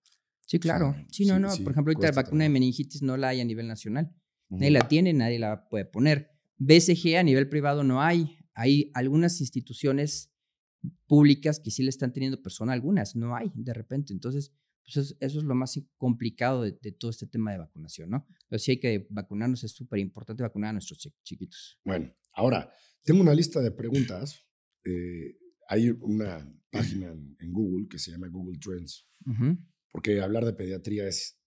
[0.48, 0.96] Sí, claro.
[1.10, 1.48] sí, no, no.
[1.48, 4.10] Por ejemplo, ahorita la vacuna de meningitis no la hay a nivel nacional.
[4.48, 6.30] Nadie la tiene, nadie la puede poner.
[6.56, 8.38] BCG a nivel privado no hay.
[8.54, 10.32] Hay algunas instituciones
[11.06, 14.14] públicas que sí le están teniendo persona, algunas no hay de repente.
[14.14, 18.26] Entonces, pues eso, es lo más complicado de, todo este tema de vacunación, ¿no?
[18.48, 21.78] Pero sí hay que vacunarnos, es súper importante vacunar a nuestros chiquitos.
[21.84, 22.72] Bueno, ahora,
[23.04, 24.46] tengo una lista de preguntas.
[24.82, 25.36] Eh,
[25.68, 29.06] hay una página en, Google que se llama Google Trends,
[29.90, 31.38] porque hablar de pediatría es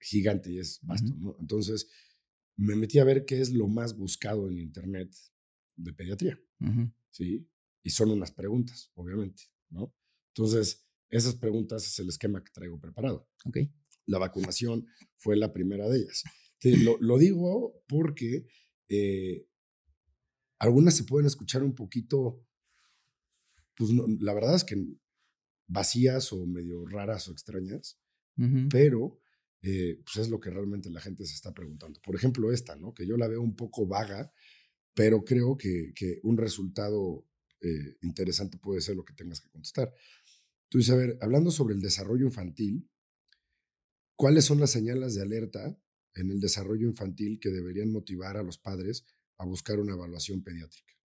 [0.00, 1.36] gigante y es vasto, ¿no?
[1.40, 1.88] Entonces,
[2.56, 5.14] me metí a ver qué es lo más buscado en Internet
[5.76, 6.38] de pediatría,
[7.10, 7.48] ¿sí?
[7.82, 9.94] Y son unas preguntas, obviamente, ¿no?
[10.34, 13.28] Entonces, esas preguntas es el esquema que traigo preparado.
[14.06, 16.24] La vacunación fue la primera de ellas.
[17.00, 18.46] lo, digo porque
[18.88, 19.46] eh,
[20.58, 22.44] algunas se pueden escuchar un poquito,
[23.76, 24.76] pues la verdad es que
[25.68, 28.00] vacías o medio raras o extrañas,
[28.70, 29.18] pero
[29.62, 32.00] eh, pues es lo que realmente la gente se está preguntando.
[32.00, 32.94] Por ejemplo, esta, ¿no?
[32.94, 34.32] Que yo la veo un poco vaga,
[34.94, 37.26] pero creo que, que un resultado
[37.60, 39.92] eh, interesante puede ser lo que tengas que contestar.
[40.68, 42.88] Tú dices, a ver, hablando sobre el desarrollo infantil,
[44.14, 45.76] ¿cuáles son las señales de alerta
[46.14, 49.04] en el desarrollo infantil que deberían motivar a los padres
[49.38, 50.97] a buscar una evaluación pediátrica?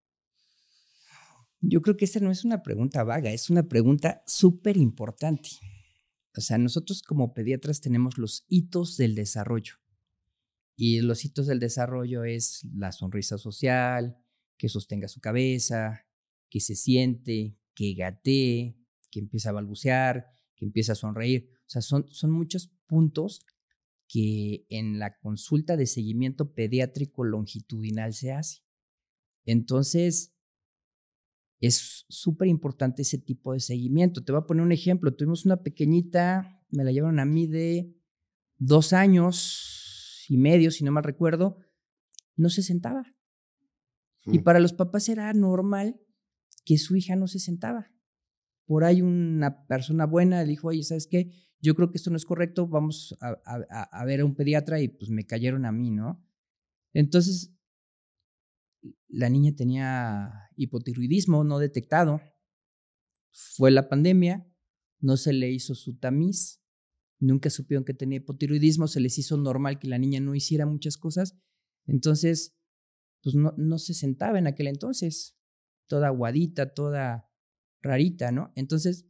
[1.65, 5.49] Yo creo que esta no es una pregunta vaga, es una pregunta súper importante.
[6.35, 9.75] O sea, nosotros como pediatras tenemos los hitos del desarrollo.
[10.75, 14.17] Y los hitos del desarrollo es la sonrisa social,
[14.57, 16.05] que sostenga su cabeza,
[16.49, 18.75] que se siente, que gatee,
[19.09, 21.49] que empieza a balbucear, que empieza a sonreír.
[21.61, 23.45] O sea, son, son muchos puntos
[24.09, 28.63] que en la consulta de seguimiento pediátrico longitudinal se hace.
[29.45, 30.32] Entonces,
[31.67, 34.23] es súper importante ese tipo de seguimiento.
[34.23, 35.15] Te voy a poner un ejemplo.
[35.15, 37.95] Tuvimos una pequeñita, me la llevaron a mí de
[38.57, 41.57] dos años y medio, si no mal recuerdo,
[42.35, 43.15] no se sentaba.
[44.25, 44.43] Y mm.
[44.43, 45.99] para los papás era normal
[46.65, 47.91] que su hija no se sentaba.
[48.65, 51.31] Por ahí una persona buena le dijo, oye, ¿sabes qué?
[51.61, 55.09] Yo creo que esto no es correcto, vamos a, ver a un pediatra y pues
[55.09, 56.25] me cayeron a mí, ¿no?
[56.93, 57.55] Entonces,
[59.07, 62.21] la niña tenía hipotiroidismo no detectado.
[63.31, 64.47] Fue la pandemia,
[64.99, 66.61] no se le hizo su tamiz,
[67.19, 70.97] nunca supieron que tenía hipotiroidismo, se les hizo normal que la niña no hiciera muchas
[70.97, 71.37] cosas.
[71.85, 72.55] Entonces,
[73.21, 75.37] pues no, no se sentaba en aquel entonces,
[75.87, 77.29] toda aguadita, toda
[77.81, 78.51] rarita, ¿no?
[78.55, 79.07] Entonces,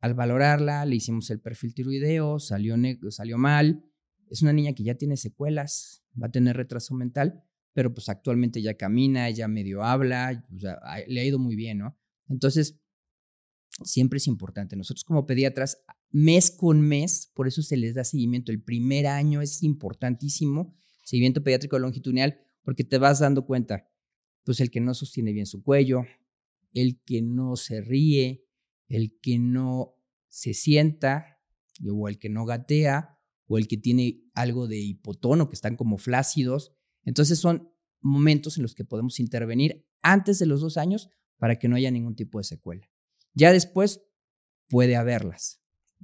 [0.00, 2.74] al valorarla, le hicimos el perfil tiroideo, salió,
[3.10, 3.84] salió mal.
[4.30, 8.62] Es una niña que ya tiene secuelas, va a tener retraso mental, pero pues actualmente
[8.62, 10.46] ya camina, ya medio habla,
[11.06, 11.96] le ha ido muy bien, ¿no?
[12.28, 12.80] Entonces,
[13.84, 14.76] siempre es importante.
[14.76, 18.52] Nosotros como pediatras, mes con mes, por eso se les da seguimiento.
[18.52, 23.88] El primer año es importantísimo, seguimiento pediátrico longitudinal, porque te vas dando cuenta,
[24.44, 26.02] pues el que no sostiene bien su cuello,
[26.72, 28.44] el que no se ríe,
[28.88, 29.96] el que no
[30.28, 31.38] se sienta,
[31.88, 35.98] o el que no gatea, o el que tiene algo de hipotono, que están como
[35.98, 36.76] flácidos.
[37.04, 41.68] Entonces son momentos en los que podemos intervenir antes de los dos años para que
[41.68, 42.88] no haya ningún tipo de secuela.
[43.34, 44.02] Ya después
[44.68, 45.62] puede haberlas.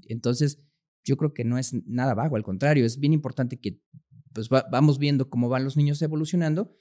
[0.08, 0.62] Entonces,
[1.04, 3.80] yo creo que no es nada vago, al contrario, es bien importante que
[4.32, 6.78] pues vamos viendo cómo van los niños evolucionando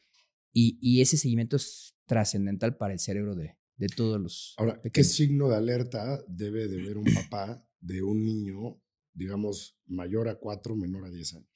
[0.51, 4.55] y, ese seguimiento es trascendental para el cerebro de, de todos los.
[4.57, 8.81] Ahora, ¿qué signo de alerta debe de ver un papá de un niño,
[9.13, 11.54] digamos, mayor a cuatro, menor a diez años?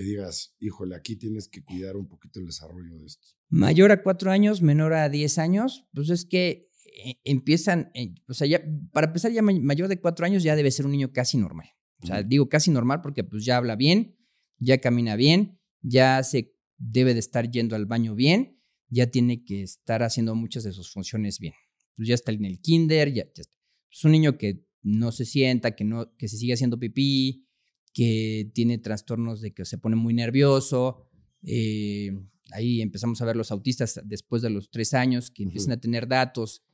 [0.00, 3.28] Que digas, híjole, aquí tienes que cuidar un poquito el desarrollo de esto.
[3.50, 6.70] Mayor a cuatro años, menor a diez años, pues es que
[7.04, 10.70] eh, empiezan, eh, o sea, ya, para empezar, ya mayor de cuatro años ya debe
[10.70, 11.68] ser un niño casi normal.
[12.02, 14.16] O sea, digo casi normal porque pues ya habla bien,
[14.56, 18.58] ya camina bien, ya se debe de estar yendo al baño bien,
[18.88, 21.52] ya tiene que estar haciendo muchas de sus funciones bien.
[21.94, 23.54] Pues ya está en el kinder, ya, está.
[23.90, 27.46] Es un niño que no se sienta, que, no, que se sigue haciendo pipí,
[27.92, 31.08] que tiene trastornos de que se pone muy nervioso.
[31.42, 32.12] Eh,
[32.52, 36.08] ahí empezamos a ver los autistas después de los tres años que empiezan a tener
[36.08, 36.64] datos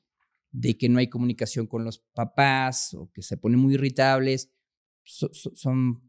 [0.52, 4.50] de que no hay comunicación con los papás o que se ponen muy irritables.
[5.04, 6.02] son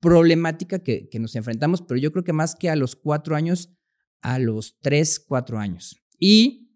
[0.00, 3.76] problemática que, nos enfrentamos, pero yo creo que más que a los cuatro años,
[4.20, 5.96] a los tres, cuatro años.
[6.18, 6.70] Y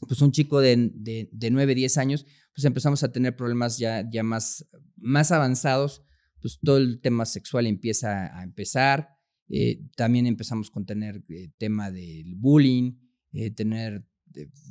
[0.00, 4.22] pues un chico de, de, nueve, diez años, pues empezamos a tener problemas ya, ya
[4.22, 4.66] más,
[4.96, 6.02] más avanzados,
[6.40, 9.16] pues todo el tema sexual empieza a empezar.
[9.48, 12.92] Eh, también empezamos con tener eh, tema del bullying,
[13.32, 14.06] eh, tener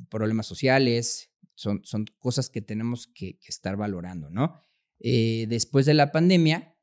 [0.10, 4.62] problemas sociales, son, son cosas que tenemos que, que estar valorando, ¿no?
[5.02, 6.76] después de la pandemia,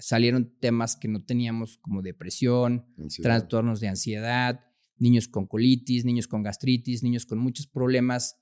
[0.00, 4.60] salieron temas que no teníamos como depresión, trastornos de ansiedad,
[4.98, 8.39] niños con colitis, niños con gastritis, niños con muchos problemas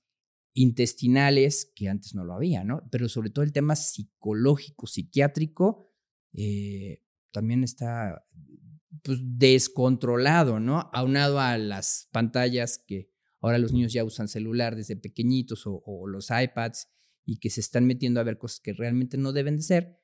[0.54, 2.82] intestinales que antes no lo había, ¿no?
[2.90, 5.92] Pero sobre todo el tema psicológico, psiquiátrico,
[6.32, 8.26] eh, también está
[9.02, 10.90] pues, descontrolado, ¿no?
[10.92, 16.06] Aunado a las pantallas que ahora los niños ya usan celular desde pequeñitos o, o
[16.06, 16.88] los iPads
[17.24, 20.00] y que se están metiendo a ver cosas que realmente no deben de ser,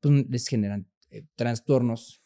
[0.00, 2.22] pues, les generan eh, trastornos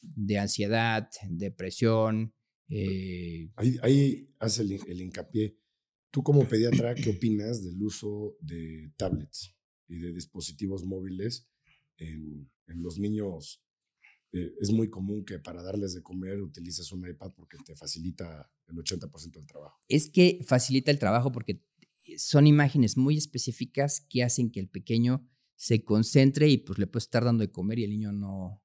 [0.00, 2.34] de ansiedad, depresión.
[2.68, 5.58] Eh, ahí, hace el, hincapié.
[6.10, 9.54] Tú como pediatra, ¿qué opinas del uso de tablets
[9.88, 11.48] y de dispositivos móviles
[11.96, 13.62] en, los niños?
[14.32, 18.50] Eh, es muy común que para darles de comer utilices un iPad porque te facilita
[18.68, 19.80] el 80% del trabajo.
[19.88, 21.64] Es que facilita el trabajo porque
[22.16, 27.02] son imágenes muy específicas que hacen que el pequeño se concentre y pues le puede
[27.02, 28.62] estar dando de comer y el niño no,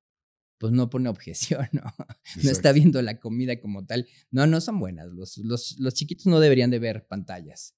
[0.58, 1.84] pues no pone objeción, ¿no?
[2.44, 4.08] No está viendo la comida como tal.
[4.32, 5.08] No, no son buenas.
[5.08, 7.76] Los, los, los chiquitos no deberían de ver pantallas.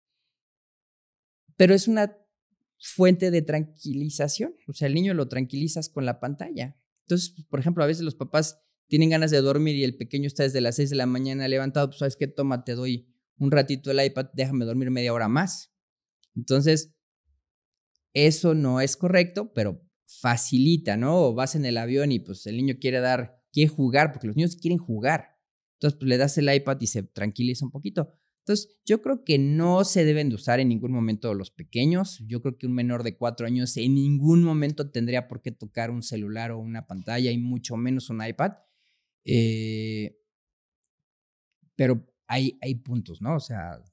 [1.55, 2.15] Pero es una
[2.80, 4.55] fuente de tranquilización.
[4.67, 6.78] O sea, el niño lo tranquilizas con la pantalla.
[7.05, 10.43] Entonces, por ejemplo, a veces los papás tienen ganas de dormir y el pequeño está
[10.43, 13.91] desde las 6 de la mañana levantado, pues sabes qué, toma, te doy un ratito
[13.91, 15.73] el iPad, déjame dormir media hora más.
[16.36, 16.93] Entonces,
[18.13, 19.87] eso no es correcto, pero
[20.20, 21.28] facilita, ¿no?
[21.28, 24.36] O vas en el avión y pues el niño quiere dar, quiere jugar, porque los
[24.36, 25.38] niños quieren jugar.
[25.74, 28.13] Entonces, pues le das el iPad y se tranquiliza un poquito.
[28.39, 32.24] Entonces, yo creo que no se deben de usar en ningún momento los pequeños.
[32.28, 35.91] Yo creo que un menor de cuatro años en ningún momento tendría por qué tocar
[35.91, 38.53] un celular o una pantalla y mucho menos un iPad.
[39.26, 40.18] Eh,
[41.76, 43.36] pero hay, hay puntos, ¿no?
[43.36, 43.84] O sea,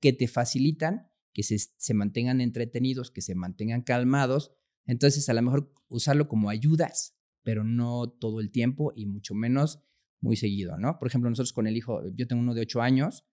[0.00, 4.52] que te facilitan que se, se mantengan entretenidos, que se mantengan calmados.
[4.86, 9.80] Entonces, a lo mejor usarlo como ayudas, pero no todo el tiempo y mucho menos
[10.20, 10.98] muy seguido, ¿no?
[10.98, 13.26] Por ejemplo, nosotros con el hijo, yo tengo uno de 8 años,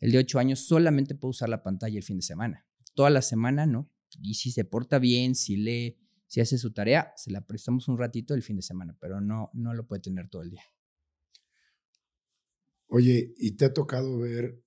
[0.00, 2.66] el de 8 años solamente puede usar la pantalla el fin de semana.
[2.94, 3.90] Toda la semana, ¿no?
[4.22, 7.98] Y si se porta bien, si lee, si hace su tarea, se la prestamos un
[7.98, 10.62] ratito el fin de semana, pero no, no lo puede tener todo el día.
[12.86, 14.62] Oye, ¿y te ha tocado ver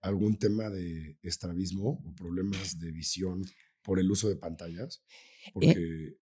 [0.00, 3.44] algún tema de estrabismo o problemas de visión
[3.82, 5.02] por el uso de pantallas?
[5.46, 6.16] Eh, Porque...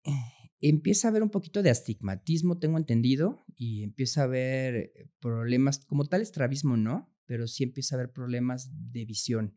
[0.60, 6.06] empieza a haber un poquito de astigmatismo, tengo entendido, y empieza a haber problemas, como
[6.06, 9.56] tal estrabismo no, pero sí empieza a haber problemas de visión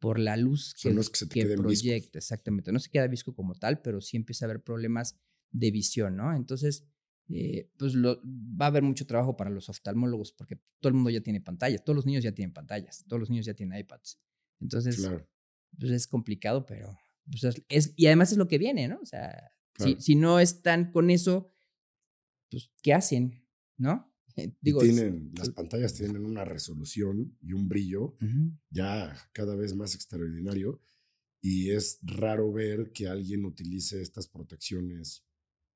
[0.00, 0.94] por la luz que,
[1.30, 2.72] que, proyecta, exactamente.
[2.72, 5.18] No se queda visco como tal, pero sí empieza a haber problemas
[5.50, 6.34] de visión, ¿no?
[6.34, 6.84] Entonces,
[7.30, 11.08] eh, pues lo, va a haber mucho trabajo para los oftalmólogos porque todo el mundo
[11.08, 14.20] ya tiene pantallas, todos los niños ya tienen pantallas, todos los niños ya tienen iPads.
[14.60, 15.08] Entonces,
[15.78, 16.94] pues es complicado, pero
[17.30, 18.98] pues es, y además es lo que viene, ¿no?
[19.00, 21.50] O sea, si, si, no están con eso,
[22.50, 23.44] pues, ¿qué hacen?
[23.76, 24.14] ¿No?
[24.60, 28.16] Digo, tienen, las pantallas tienen una resolución y un brillo
[28.68, 30.80] ya cada vez más extraordinario
[31.40, 35.24] y es raro ver que alguien utilice estas protecciones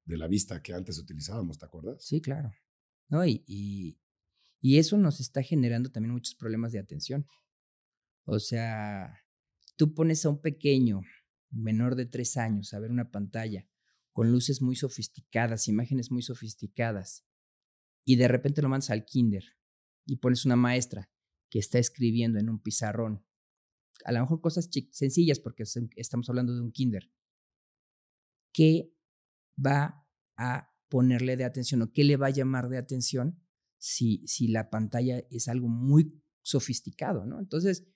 [0.05, 2.03] de la vista que antes utilizábamos, ¿te acuerdas?
[2.05, 2.51] Sí, claro.
[3.09, 7.27] No, y, y, eso nos está generando también muchos problemas de atención.
[8.25, 9.23] O sea,
[9.77, 11.03] tú pones a un pequeño,
[11.51, 13.67] menor de tres años, a ver una pantalla
[14.13, 17.25] con luces muy sofisticadas, imágenes muy sofisticadas,
[18.05, 19.45] y de repente lo mandas al kinder
[20.05, 21.11] y pones una maestra
[21.51, 23.25] que está escribiendo en un pizarrón,
[24.05, 25.65] a lo mejor cosas sencillas porque
[25.97, 27.13] estamos hablando de un kinder,
[28.53, 28.95] ¿qué
[29.65, 33.41] va a ponerle de atención o qué le va a llamar de atención
[33.77, 37.39] si, si la pantalla es algo muy sofisticado, ¿no?
[37.39, 37.87] Entonces,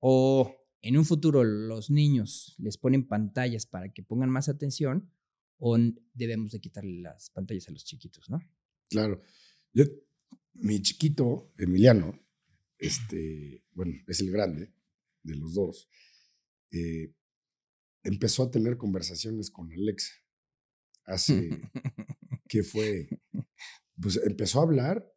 [0.00, 5.12] o en un futuro los niños les ponen pantallas para que pongan más atención
[5.58, 5.76] o
[6.14, 8.38] debemos de quitarle las pantallas a los chiquitos, ¿no?
[8.88, 9.20] Claro.
[9.72, 9.84] Yo,
[10.54, 12.18] mi chiquito, Emiliano,
[12.78, 14.72] este, bueno, es el grande
[15.22, 15.88] de los dos,
[16.70, 17.12] eh,
[18.02, 20.14] empezó a tener conversaciones con Alexa
[21.04, 21.50] hace,
[22.48, 23.08] que fue,
[24.00, 25.12] pues empezó a hablar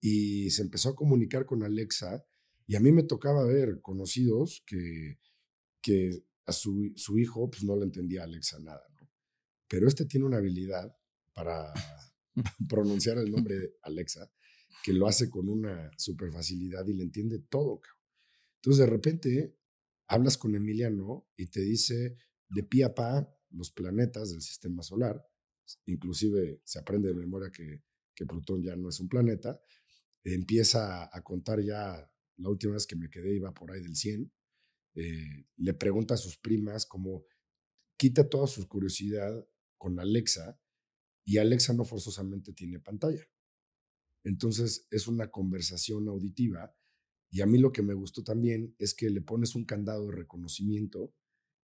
[0.00, 2.24] y se empezó a comunicar con Alexa
[2.68, 5.18] y a mí me tocaba ver conocidos que,
[5.80, 8.84] que a su, su hijo pues no le entendía Alexa nada.
[9.66, 10.94] Pero este tiene una habilidad
[11.32, 11.72] para
[12.68, 14.30] pronunciar el nombre de Alexa
[14.84, 17.80] que lo hace con una super facilidad y le entiende todo.
[18.56, 19.56] Entonces de repente
[20.06, 22.16] hablas con Emiliano y te dice
[22.50, 25.26] de pie a pa los planetas del sistema solar,
[25.86, 27.82] inclusive se aprende de memoria que,
[28.14, 29.58] que Plutón ya no es un planeta,
[30.22, 34.32] empieza a contar ya, la última vez que me quedé iba por ahí del 100,
[34.94, 37.24] eh, le pregunta a sus primas como
[37.96, 40.60] quita toda su curiosidad con Alexa
[41.24, 43.28] y Alexa no forzosamente tiene pantalla.
[44.24, 46.74] Entonces es una conversación auditiva
[47.30, 50.16] y a mí lo que me gustó también es que le pones un candado de
[50.16, 51.14] reconocimiento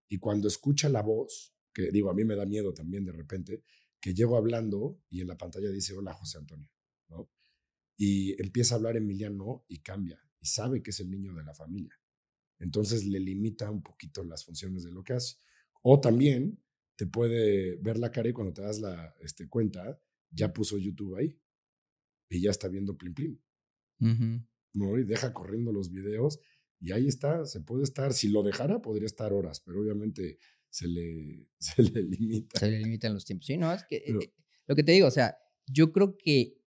[0.08, 3.64] y cuando escucha la voz, que digo, a mí me da miedo también de repente,
[4.00, 6.70] que llego hablando y en la pantalla dice, hola José Antonio,
[7.08, 7.30] ¿no?
[7.96, 11.54] Y empieza a hablar Emiliano y cambia, y sabe que es el niño de la
[11.54, 11.98] familia.
[12.58, 15.36] Entonces le limita un poquito las funciones de lo que hace.
[15.80, 16.62] O también
[16.96, 19.98] te puede ver la cara y cuando te das la este, cuenta,
[20.30, 21.40] ya puso YouTube ahí
[22.28, 23.40] y ya está viendo Plim Plim.
[24.74, 24.98] ¿no?
[24.98, 26.38] Y deja corriendo los videos
[26.78, 30.38] y ahí está, se puede estar, si lo dejara podría estar horas, pero obviamente
[30.68, 32.60] se le, se le limita.
[32.60, 33.46] Se le limitan los tiempos.
[33.46, 34.34] Sí, no, es que eh,
[34.66, 36.60] lo que te digo, o sea, yo creo que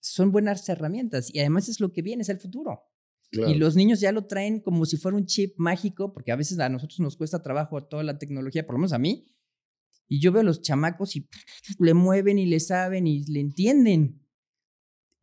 [0.00, 2.89] son buenas herramientas y además es lo que viene, es el futuro.
[3.32, 6.58] Y los niños ya lo traen como si fuera un chip mágico, porque a veces
[6.58, 9.26] a nosotros nos cuesta trabajo toda la tecnología, por lo menos a mí,
[10.08, 11.28] Y yo veo a los chamacos y
[11.78, 14.26] le mueven y le saben y le entienden.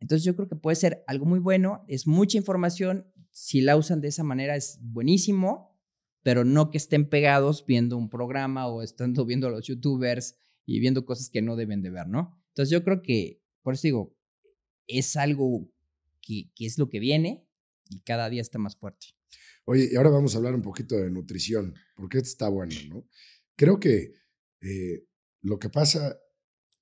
[0.00, 4.00] Entonces yo creo que puede ser algo muy bueno, es mucha información, si la usan
[4.00, 5.78] de esa manera es buenísimo,
[6.22, 10.80] pero no que estén pegados viendo un programa o estando viendo a los youtubers y
[10.80, 12.40] viendo cosas que no deben de ver, ¿no?
[12.48, 14.16] Entonces yo creo que, por eso digo,
[14.86, 15.70] es algo
[16.22, 17.47] que, que es lo que viene
[17.88, 19.08] y cada día está más fuerte.
[19.64, 23.08] Oye, y ahora vamos a hablar un poquito de nutrición, porque esto está bueno, ¿no?
[23.56, 24.14] Creo que
[24.60, 25.04] eh,
[25.42, 26.18] lo que pasa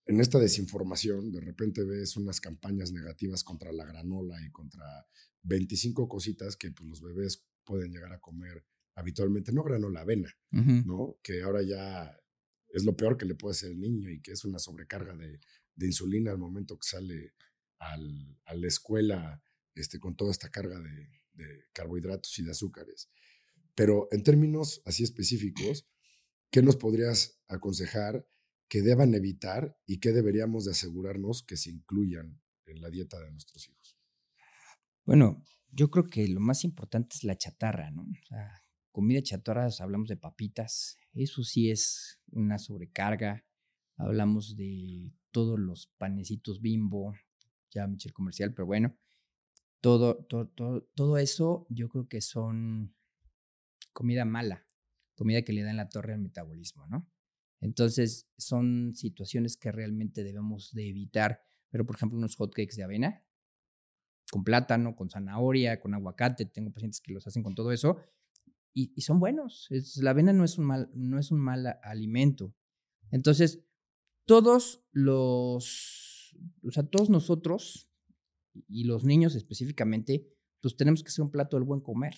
[0.07, 4.84] en esta desinformación, de repente ves unas campañas negativas contra la granola y contra
[5.42, 11.18] 25 cositas que pues, los bebés pueden llegar a comer habitualmente, no granola, avena, ¿no?
[11.22, 12.16] Que ahora ya
[12.68, 15.40] es lo peor que le puede hacer el niño y que es una sobrecarga de,
[15.80, 17.34] insulina al momento que sale
[17.78, 19.42] al, a la escuela
[19.76, 21.08] este, con toda esta carga de,
[21.74, 23.10] carbohidratos y de azúcares.
[23.74, 25.86] Pero en términos así específicos,
[26.50, 28.26] ¿qué nos podrías aconsejar
[28.68, 33.30] que deban evitar y qué deberíamos de asegurarnos que se incluyan en la dieta de
[33.30, 33.98] nuestros hijos?
[35.04, 38.02] Bueno, yo creo que lo más importante es la chatarra, ¿no?
[38.02, 43.44] O sea, comida chatarra, hablamos de papitas, eso sí es una sobrecarga.
[43.98, 47.14] Hablamos de todos los panecitos bimbo,
[47.70, 48.96] ya Michel comercial, pero bueno,
[49.80, 52.94] todo, todo, todo, todo eso yo creo que son
[53.92, 54.66] comida mala,
[55.14, 57.10] comida que le da en la torre al metabolismo, ¿no?
[57.60, 61.40] Entonces, son situaciones que realmente debemos de evitar.
[61.70, 63.24] Pero, por ejemplo, unos hotcakes de avena,
[64.30, 67.96] con plátano, con zanahoria, con aguacate, tengo pacientes que los hacen con todo eso,
[68.78, 69.68] y, son buenos.
[70.02, 72.54] la avena no es, un mal, no es un mal alimento.
[73.10, 73.64] Entonces,
[74.26, 77.90] todos los, o sea, todos nosotros,
[78.68, 80.26] y los niños específicamente,
[80.61, 82.14] pues tenemos que hacer un plato del buen comer.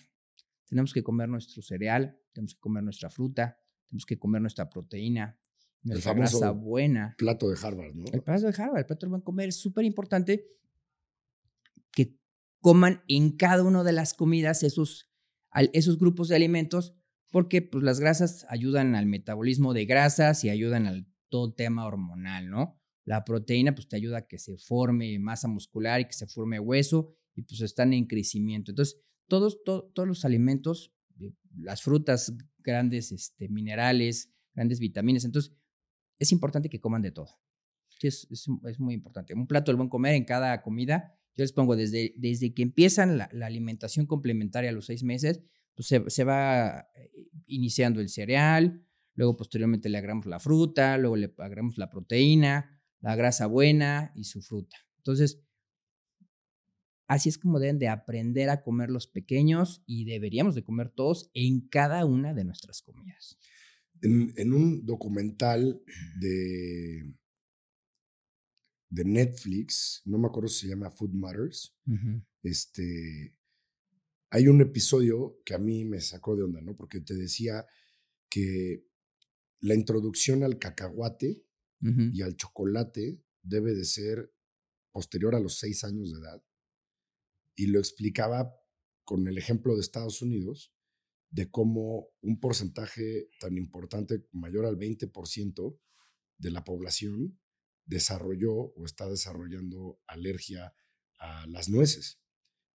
[0.67, 3.59] Tenemos que comer nuestro cereal, tenemos que comer nuestra fruta,
[3.89, 5.39] tenemos que comer nuestra proteína,
[5.83, 7.15] nuestra grasa buena.
[7.19, 8.05] Plato de Harvard, ¿no?
[8.13, 10.47] El plato de Harvard, el plato del buen comer es súper importante
[11.93, 12.19] que
[12.61, 15.11] coman en cada una de las comidas esos,
[15.73, 16.95] esos grupos de alimentos
[17.31, 22.49] porque pues, las grasas ayudan al metabolismo de grasas y ayudan al todo tema hormonal,
[22.49, 22.78] ¿no?
[23.09, 26.61] La proteína pues te ayuda a que se forme masa muscular y que se forme
[26.61, 28.71] hueso y pues están en crecimiento.
[28.71, 30.93] Entonces, todos, todos los alimentos
[31.57, 35.25] las frutas, grandes este, minerales, grandes vitaminas.
[35.25, 35.55] Entonces,
[36.19, 37.41] es importante que coman de todo.
[38.03, 39.35] es, es, muy importante.
[39.35, 41.19] Un plato del buen comer en cada comida.
[41.37, 45.41] Yo les pongo desde, desde que empiezan la, alimentación complementaria a los seis meses,
[45.75, 48.85] pues se, se, va eh, iniciando el cereal,
[49.15, 54.25] luego posteriormente le agregamos la fruta, luego le agregamos la proteína, la grasa buena y
[54.25, 54.77] su fruta.
[54.99, 55.43] Entonces,
[57.09, 61.31] Así es como deben de aprender a comer los pequeños y deberíamos de comer todos
[61.33, 63.39] en cada una de nuestras comidas.
[64.03, 65.83] En, un documental
[66.21, 67.15] de,
[68.91, 71.75] de Netflix, no me acuerdo si se llama Food Matters,
[72.43, 73.35] este,
[74.29, 76.77] hay un episodio que a mí me sacó de onda, ¿no?
[76.77, 77.65] Porque te decía
[78.29, 78.85] que
[79.61, 81.43] la introducción al cacahuate
[81.81, 84.33] y al chocolate debe de ser
[84.91, 86.43] posterior a los seis años de edad
[87.59, 88.55] y lo explicaba
[89.05, 90.73] con el ejemplo de Estados Unidos,
[91.31, 95.79] de cómo un porcentaje tan importante, mayor al 20%
[96.39, 97.39] de la población,
[97.85, 100.73] desarrolló o está desarrollando alergia
[101.19, 102.21] a las nueces.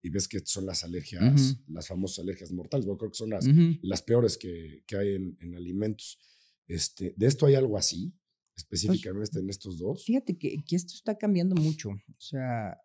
[0.02, 2.84] Y ves que son las alergias, las famosas alergias mortales.
[2.84, 3.46] Yo creo que son las,
[3.80, 6.20] las peores que, que hay en, en, alimentos.
[6.66, 8.14] Este, ¿De esto hay algo así,
[8.54, 10.04] pues específicamente en estos dos?
[10.04, 11.90] Fíjate que, que, esto está cambiando mucho.
[11.90, 12.78] O sea,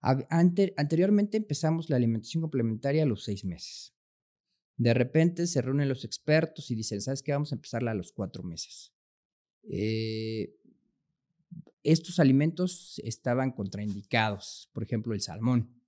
[0.00, 3.94] anteriormente empezamos la alimentación complementaria a los seis meses.
[4.76, 7.32] De repente se reúnen los expertos y dicen, ¿sabes qué?
[7.32, 8.92] Vamos a empezarla a los cuatro meses.
[9.68, 10.54] Eh,
[11.82, 15.82] estos alimentos estaban contraindicados, por ejemplo, el salmón,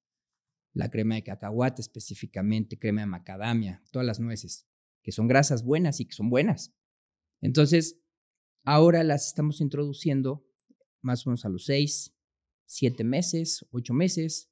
[0.73, 4.67] la crema de cacahuate específicamente, crema de macadamia, todas las nueces,
[5.03, 6.75] que son grasas buenas y que son buenas.
[7.41, 8.00] Entonces,
[8.65, 10.47] ahora las estamos introduciendo
[11.03, 12.15] más o menos a los seis,
[12.67, 14.51] siete meses, ocho meses,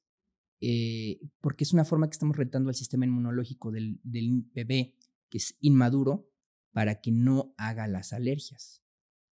[0.61, 4.95] eh, porque es una forma que estamos retando al sistema inmunológico del, bebé
[5.29, 6.29] que es inmaduro
[6.71, 8.83] para que no haga las alergias.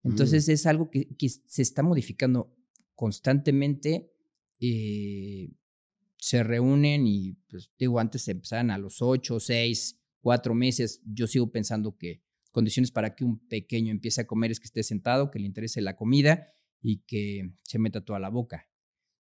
[0.02, 0.50] Entonces mm.
[0.52, 1.08] es algo que,
[1.46, 2.56] se está modificando
[2.94, 4.12] constantemente.
[4.60, 5.52] Eh,
[6.16, 11.02] se reúnen y, pues, digo, antes se empezaban a los ocho, seis, cuatro meses.
[11.04, 14.82] Yo sigo pensando que condiciones para que un pequeño empiece a comer es que esté
[14.82, 16.48] sentado, que le interese la comida
[16.80, 18.68] y que se meta toda la boca.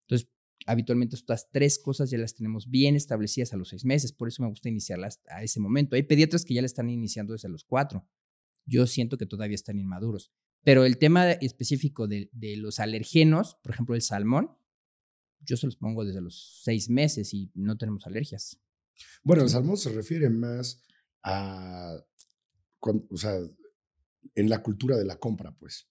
[0.06, 0.28] Entonces,
[0.66, 4.42] habitualmente estas tres cosas ya las tenemos bien establecidas a los seis meses, por eso
[4.42, 5.96] me gusta iniciarlas a ese momento.
[5.96, 8.06] Hay pediatras que ya la están iniciando desde los cuatro.
[8.66, 10.30] yo siento que todavía están inmaduros.
[10.62, 14.50] Pero el tema específico de, de los alergenos, por ejemplo, el salmón,
[15.40, 18.60] yo se los pongo desde los seis meses y no tenemos alergias.
[19.22, 20.82] Bueno, el salmón se refiere más
[21.22, 21.96] a,
[22.80, 23.38] o sea,
[24.34, 25.88] en la cultura de la compra, pues.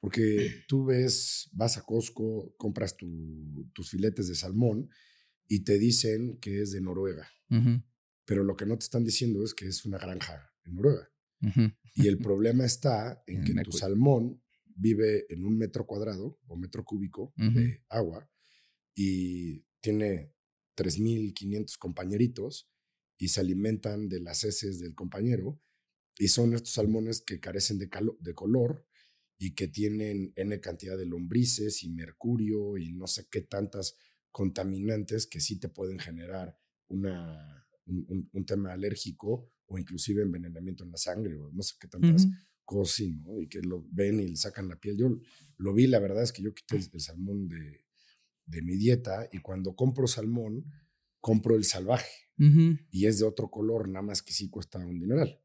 [0.00, 0.16] Porque
[0.68, 2.96] tú ves, vas a Costco, compras
[3.72, 4.90] tus filetes de salmón
[5.48, 7.28] y te dicen que es de Noruega.
[8.24, 11.08] Pero lo que no te están diciendo es que es una granja en Noruega.
[11.94, 14.42] Y el problema está en que tu salmón
[14.74, 18.28] vive en un metro cuadrado o metro cúbico de agua
[18.94, 20.32] y tiene
[20.76, 22.68] 3.500 compañeritos
[23.18, 25.60] y se alimentan de las heces del compañero
[26.18, 27.88] y son estos salmones que carecen de,
[28.20, 28.86] de color
[29.38, 33.96] y que tienen N cantidad de lombrices y mercurio y no sé qué tantas
[34.30, 36.58] contaminantes que sí te pueden generar
[36.88, 42.26] una, un, tema alérgico o inclusive envenenamiento en la sangre o no sé qué tantas
[42.64, 43.40] cosas, ¿no?
[43.40, 44.96] Y que lo ven y le sacan la piel.
[44.96, 45.18] Yo
[45.56, 47.84] lo vi, la verdad es que yo quité el, salmón de,
[48.44, 50.64] de, mi dieta y cuando compro salmón,
[51.20, 52.10] compro el salvaje
[52.90, 55.40] y es de otro color, nada más que sí cuesta un dineral.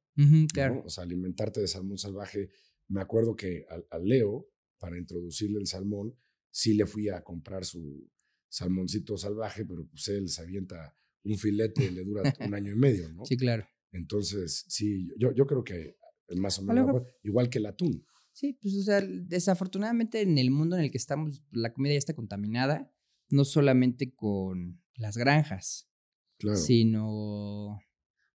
[0.86, 2.49] O sea, alimentarte de salmón salvaje.
[2.88, 4.47] Me acuerdo que al, Leo,
[4.78, 6.16] para introducirle el salmón,
[6.49, 8.09] sí le fui a comprar su
[8.49, 12.76] salmoncito salvaje, pero pues él se avienta un filete y le dura un año y
[12.76, 13.26] medio, ¿no?
[13.26, 13.66] Sí, claro.
[13.91, 15.97] Entonces, sí, yo, yo creo que
[16.28, 18.05] es más o menos igual que el atún.
[18.34, 21.97] Sí, pues o sea, desafortunadamente en el mundo en el que estamos, la comida ya
[21.97, 22.91] está contaminada,
[23.30, 25.89] no solamente con las granjas,
[26.38, 26.57] claro.
[26.57, 27.80] sino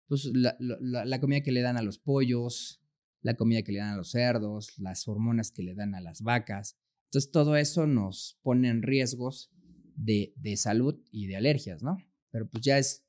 [0.09, 2.82] pues, la, la, comida que le dan a los pollos,
[3.22, 6.22] la comida que le dan a los cerdos, las hormonas que le dan a las
[6.22, 6.78] vacas.
[7.07, 9.50] Entonces, todo eso nos pone en riesgos
[9.94, 11.98] de, de salud y de alergias, ¿no?
[12.30, 13.04] Pero pues ya es,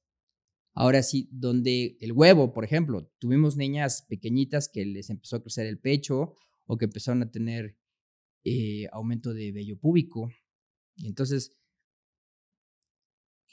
[0.74, 5.68] ahora sí, donde el huevo, por ejemplo, tuvimos niñas pequeñitas que les empezó a crecer
[5.68, 6.36] el pecho
[6.66, 7.78] o que empezaron a tener
[8.44, 10.30] eh, aumento de vello púbico.
[10.96, 11.58] Y entonces,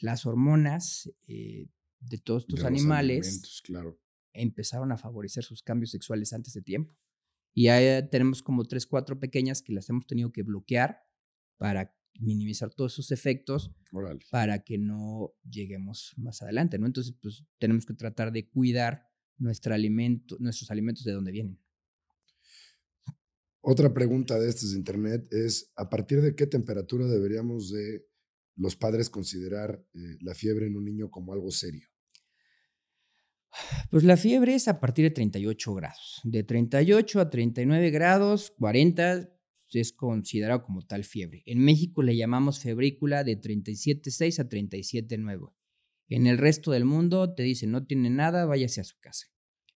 [0.01, 1.69] las hormonas eh,
[2.09, 3.99] de todos estos animales claro.
[4.33, 6.97] empezaron a favorecer sus cambios sexuales antes de tiempo.
[7.55, 10.99] Y ahí tenemos como tres, cuatro pequeñas que las hemos tenido que bloquear
[11.57, 13.73] para minimizar todos esos efectos
[14.31, 16.87] para que no lleguemos más adelante, ¿no?
[16.87, 21.61] Entonces, pues tenemos que tratar de cuidar nuestro alimento, nuestros alimentos de dónde vienen.
[23.61, 28.07] Otra pregunta de estos de internet es, ¿a partir de qué temperatura deberíamos de
[28.57, 31.89] los padres considerar eh, la fiebre en un niño como algo serio?
[33.91, 36.21] Pues la fiebre es a partir de 38 grados.
[36.25, 39.31] De 38 a 39 grados, 40
[39.73, 41.43] es considerado como tal fiebre.
[41.47, 45.53] En México le llamamos febrícula de 37.6 a 37.9.
[46.09, 49.27] En el resto del mundo te dicen no tiene nada, váyase a su casa.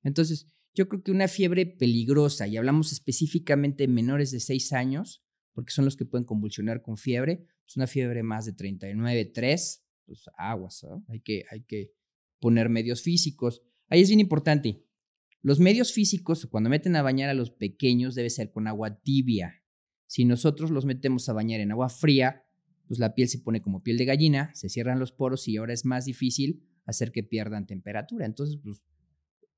[0.03, 5.25] Entonces, yo creo que una fiebre peligrosa, y hablamos específicamente de menores de 6 años,
[5.53, 10.25] porque son los que pueden convulsionar con fiebre, es una fiebre más de 39.3, pues
[10.37, 11.93] aguas, hay, que, hay que
[12.41, 13.63] poner medios físicos.
[13.89, 14.85] Ahí es bien importante.
[15.43, 19.63] Los medios físicos, cuando meten a bañar a los pequeños, debe ser con agua tibia.
[20.07, 22.45] Si nosotros los metemos a bañar en agua fría,
[22.87, 25.75] pues la piel se pone como piel de gallina, se cierran los poros y ahora
[25.75, 28.25] es más difícil hacer que pierdan temperatura.
[28.25, 28.83] Entonces, pues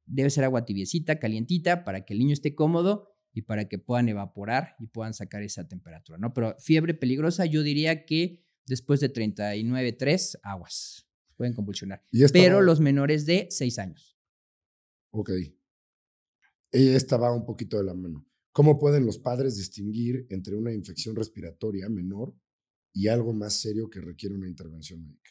[0.04, 4.08] debe ser agua tibiecita, calientita, para que el niño esté cómodo y para que puedan
[4.08, 6.34] evaporar y puedan sacar esa temperatura, ¿no?
[6.34, 11.08] Pero fiebre peligrosa, yo diría que después de 39.3, aguas,
[11.40, 12.04] pueden convulsionar.
[12.34, 14.14] Pero los menores de 6 años.
[15.10, 15.30] Ok.
[16.70, 18.26] Esta va un poquito de la mano.
[18.52, 22.34] ¿Cómo pueden los padres distinguir entre una infección respiratoria menor
[22.92, 25.30] y algo más serio que requiere una intervención médica?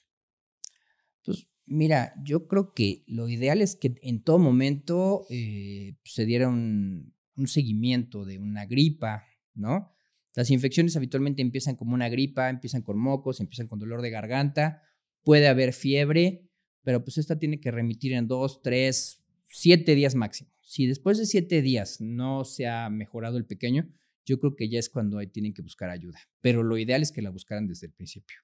[1.24, 6.50] Pues mira, yo creo que lo ideal es que en todo momento eh, se diera
[6.50, 7.14] un,
[7.46, 9.94] seguimiento de una gripa, ¿no?
[10.34, 14.82] Las infecciones habitualmente empiezan como una gripa, empiezan con mocos, empiezan con dolor de garganta,
[15.24, 16.50] puede haber fiebre,
[16.84, 20.52] pero pues esta tiene que remitir en dos, tres, siete días máximo.
[20.64, 23.90] Si después de siete días no se ha mejorado el pequeño,
[24.26, 26.20] yo creo que ya es cuando ahí tienen que buscar ayuda.
[26.42, 28.38] Pero lo ideal es que la buscaran desde el principio.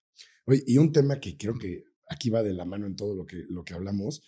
[0.46, 3.26] Oye, y un tema que creo que aquí va de la mano en todo lo
[3.26, 4.22] que, lo que hablamos,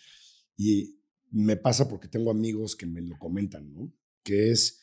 [0.56, 3.92] y me pasa porque tengo amigos que me lo comentan, ¿no?
[4.22, 4.82] Que es,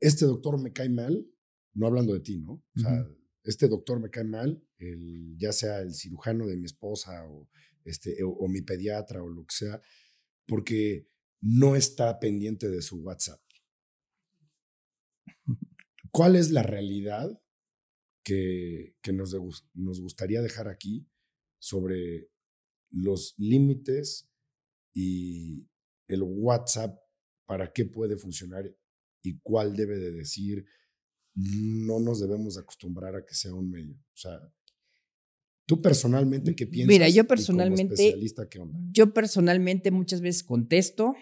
[0.00, 1.26] este doctor me cae mal,
[1.74, 2.62] no hablando de ti, ¿no?
[2.76, 3.06] O sea,
[3.44, 7.48] este doctor me cae mal, el, ya sea el cirujano de mi esposa o,
[7.84, 9.80] este, o mi pediatra o lo que sea,
[10.46, 11.08] porque
[11.40, 13.40] no está pendiente de su WhatsApp.
[16.10, 17.42] ¿Cuál es la realidad
[18.22, 19.34] que, nos,
[19.74, 21.08] nos gustaría dejar aquí
[21.58, 22.28] sobre
[22.90, 24.30] los límites
[24.94, 25.68] y
[26.08, 26.98] el WhatsApp
[27.46, 28.64] para qué puede funcionar
[29.22, 30.66] y cuál debe de decir,
[31.34, 33.94] no nos debemos acostumbrar a que sea un medio.
[33.94, 34.40] O sea,
[35.66, 36.88] tú personalmente, ¿qué piensas?
[36.88, 38.16] Mira, yo personalmente,
[38.92, 41.14] yo personalmente muchas veces contesto,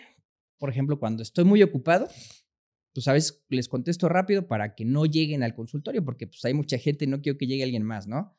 [0.59, 2.09] por ejemplo, cuando estoy muy ocupado,
[2.93, 6.55] pues a veces les contesto rápido para que no lleguen al consultorio, porque pues hay
[6.55, 8.37] mucha gente, no quiero que llegue alguien más, ¿no?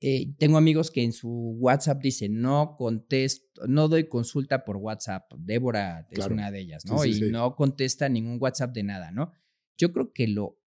[0.00, 5.32] Eh, tengo amigos que en su WhatsApp dicen, no contesto, no doy consulta por WhatsApp.
[5.38, 7.02] Débora es una de ellas, ¿no?
[7.06, 9.32] y no contesta ningún WhatsApp de nada, ¿no?
[9.78, 10.60] Yo creo que lo,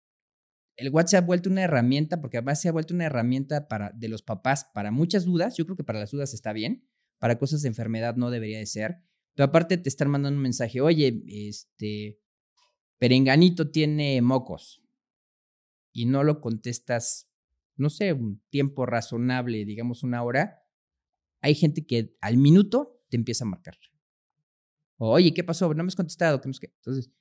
[0.79, 4.09] el WhatsApp ha vuelto una herramienta, porque además se ha vuelto una herramienta para, de
[4.09, 5.57] los papás para muchas dudas.
[5.57, 8.67] Yo creo que para las dudas está bien, para cosas de enfermedad no debería de
[8.67, 9.03] ser.
[9.35, 12.21] Pero aparte te están mandando un mensaje, oye, este,
[12.99, 14.81] Perenganito tiene mocos
[15.93, 17.29] y no lo contestas,
[17.77, 20.63] no sé, un tiempo razonable, digamos una hora,
[21.41, 23.77] hay gente que al minuto te empieza a marcar.
[24.97, 25.73] Oye, ¿qué pasó?
[25.75, 26.41] No me has contestado.
[26.45, 27.13] Entonces,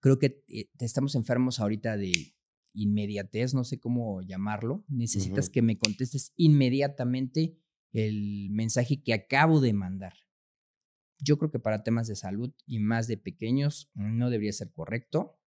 [0.00, 2.34] creo que eh, estamos enfermos ahorita de
[2.72, 4.84] inmediatez, no sé cómo llamarlo.
[4.88, 7.58] Necesitas que me contestes inmediatamente
[7.92, 10.14] el mensaje que acabo de mandar.
[11.18, 15.38] Yo creo que para temas de salud y más de pequeños no debería ser correcto,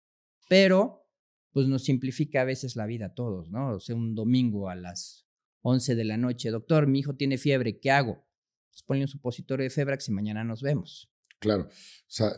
[0.49, 1.09] pero
[1.51, 3.75] pues nos simplifica a veces la vida a todos, ¿no?
[3.75, 5.27] O sea, un domingo a las
[5.61, 8.25] 11 de la noche, doctor, mi hijo tiene fiebre, ¿qué hago?
[8.69, 11.11] Pues ponle un supositorio de Febrax y mañana nos vemos.
[11.39, 11.71] Claro, o
[12.07, 12.31] sea,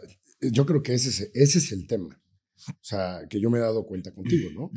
[0.51, 2.21] yo creo que ese es, ese es el tema.
[2.69, 4.71] O sea, que yo me he dado cuenta contigo, ¿no?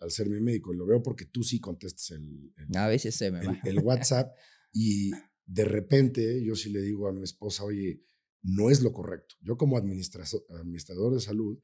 [0.00, 0.72] al, ser mi médico.
[0.72, 3.60] Y lo veo porque tú sí contestas el, a veces se me va.
[3.64, 4.34] el WhatsApp
[4.72, 5.10] y
[5.44, 8.02] de repente yo sí le digo a mi esposa, oye,
[8.42, 9.34] no es lo correcto.
[9.40, 11.58] Yo como administrador de salud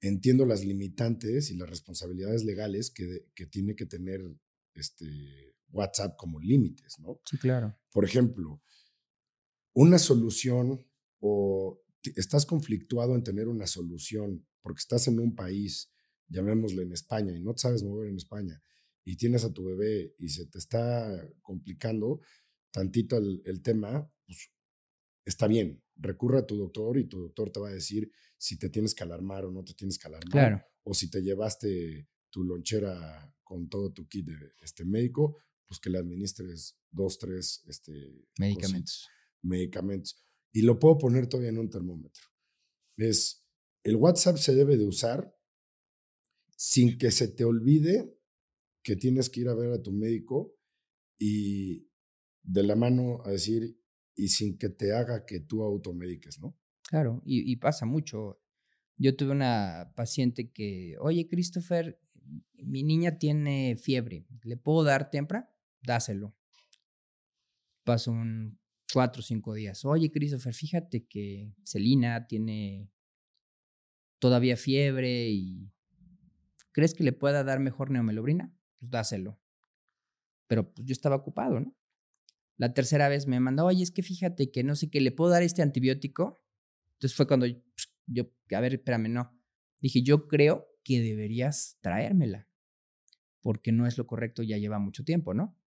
[0.00, 4.20] entiendo las limitantes y las responsabilidades legales que, que tiene que tener
[4.74, 7.20] este WhatsApp como límites, ¿no?
[7.24, 7.76] Sí, claro.
[7.92, 8.62] Por ejemplo,
[9.72, 10.86] una solución
[11.20, 11.83] o
[12.16, 15.90] estás conflictuado en tener una solución porque estás en un país,
[16.28, 18.62] llamémosle en España, y no te sabes mover en España,
[19.04, 22.20] y tienes a tu bebé y se te está complicando,
[22.70, 24.50] tantito el, tema, pues
[25.24, 28.70] está bien, recurre a tu doctor y tu doctor te va a decir si te
[28.70, 30.30] tienes que alarmar o no te tienes que alarmar.
[30.30, 30.62] Claro.
[30.82, 35.36] O si te llevaste tu lonchera con todo tu kit de este médico,
[35.66, 39.08] pues que le administres dos, tres este, medicamentos.
[39.42, 40.24] medicamentos.
[40.54, 42.22] Y lo puedo poner todavía en un termómetro.
[42.96, 43.44] Es,
[43.82, 45.36] el WhatsApp se debe de usar
[46.56, 48.16] sin que se te olvide
[48.84, 50.54] que tienes que ir a ver a tu médico
[51.18, 51.88] y
[52.44, 53.80] de la mano a decir,
[54.14, 56.56] y sin que te haga que tú automediques, ¿no?
[56.88, 58.40] Claro, y, pasa mucho.
[58.96, 61.98] Yo tuve una paciente que, oye, Christopher,
[62.52, 65.52] mi niña tiene fiebre, ¿le puedo dar tempra?
[65.82, 66.36] Dáselo.
[67.82, 68.60] Pasó un
[68.94, 69.84] cuatro o cinco días.
[69.84, 72.88] Oye, Christopher, fíjate que Celina tiene
[74.20, 75.72] todavía fiebre y
[76.70, 78.56] ¿crees que le pueda dar mejor neomelobrina?
[78.78, 79.40] Pues dáselo.
[80.46, 81.76] Pero pues yo estaba ocupado, ¿no?
[82.56, 85.32] La tercera vez me mandó, oye, es que fíjate que no sé qué, ¿le puedo
[85.32, 86.40] dar este antibiótico?
[86.92, 87.46] Entonces fue cuando
[88.06, 89.36] yo, a ver, espérame, no.
[89.80, 92.48] Dije, yo creo que deberías traérmela,
[93.40, 95.58] porque no es lo correcto, ya lleva mucho tiempo, ¿no?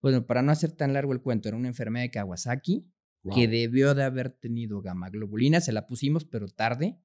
[0.00, 2.90] Bueno, para no hacer tan largo el cuento, era una enfermedad de Kawasaki
[3.34, 6.98] que debió de haber tenido gamma globulina, se la pusimos, pero tarde.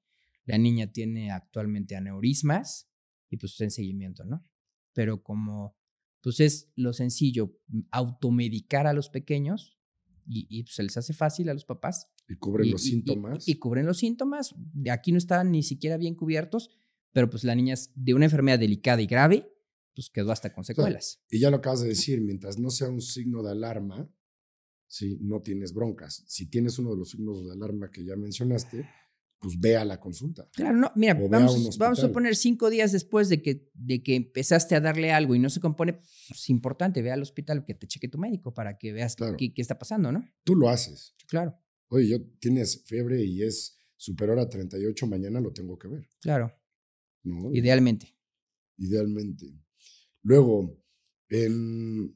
[0.45, 2.89] La niña tiene actualmente aneurismas
[3.29, 4.45] y pues está en seguimiento, ¿no?
[4.93, 5.75] Pero como
[6.23, 9.77] entonces, lo sencillo, mm, automedicar a los pequeños
[10.25, 12.07] y, pues, se les hace fácil a los papás.
[12.29, 13.45] Y cubren los síntomas.
[13.45, 14.55] Y, cubren los síntomas.
[14.55, 16.69] De aquí no estaban ni siquiera bien cubiertos,
[17.11, 19.52] pero pues la niña es de una enfermedad delicada y grave,
[19.93, 21.21] pues quedó hasta con secuelas.
[21.29, 24.09] y ya lo acabas de decir, mientras no sea un signo de alarma,
[24.87, 26.23] si no tienes broncas.
[26.27, 28.87] Si tienes uno de los signos de alarma que ya mencionaste,
[29.39, 30.47] pues ve a la consulta.
[30.53, 34.15] Claro, no, mira, vamos, a, vamos a poner cinco días después de que, de que
[34.15, 37.73] empezaste a darle algo y no se compone, es pues, importante, ve al hospital que
[37.73, 40.23] te cheque tu médico para que veas qué, qué, está pasando, ¿no?
[40.43, 41.15] Tú lo haces.
[41.27, 41.59] Claro.
[41.87, 46.07] Oye, yo tienes fiebre y es superior a 38, mañana lo tengo que ver.
[46.21, 46.53] Claro.
[47.51, 48.15] Idealmente.
[48.77, 49.62] Idealmente.
[50.23, 50.83] Luego,
[51.29, 52.15] en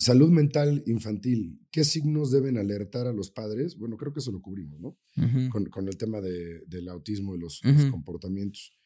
[0.00, 3.76] Salud mental infantil, ¿qué signos deben alertar a los padres?
[3.76, 4.96] Bueno, creo que eso lo cubrimos, ¿no?
[5.50, 7.60] con, el tema del autismo y los,
[7.90, 8.78] comportamientos.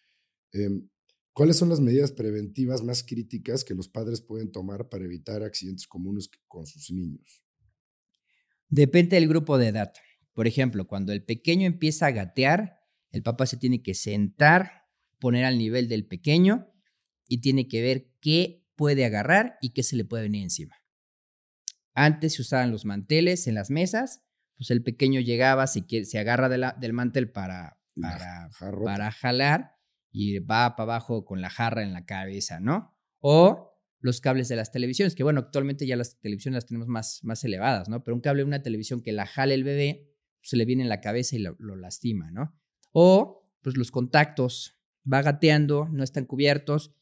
[0.52, 0.88] Em,
[1.34, 5.86] ¿Cuáles son las medidas preventivas más críticas que los padres pueden tomar para evitar accidentes
[5.86, 7.44] comunes con sus niños?
[8.70, 9.92] Depende del grupo de edad.
[10.32, 12.78] Por ejemplo, cuando el pequeño empieza a gatear,
[13.10, 14.86] el papá se tiene que sentar,
[15.18, 16.72] poner al nivel del pequeño
[17.28, 20.76] y tiene que ver qué puede agarrar y qué se le puede venir encima.
[21.92, 24.22] Antes se usaban los manteles en las mesas
[24.62, 28.48] pues el pequeño llegaba, se, se agarra del mantel para, para,
[28.84, 29.76] para jalar
[30.12, 32.96] y va para abajo con la jarra en la cabeza, ¿no?
[33.18, 37.24] O los cables de las televisiones, que bueno, actualmente ya las televisiones las tenemos más,
[37.24, 38.04] más elevadas, ¿no?
[38.04, 40.12] Pero un cable de una televisión que la jale el bebé,
[40.42, 42.56] se le viene en la cabeza y lo, lastima, ¿no?
[42.92, 44.76] O, pues los contactos,
[45.10, 46.94] va gateando, no están cubiertos,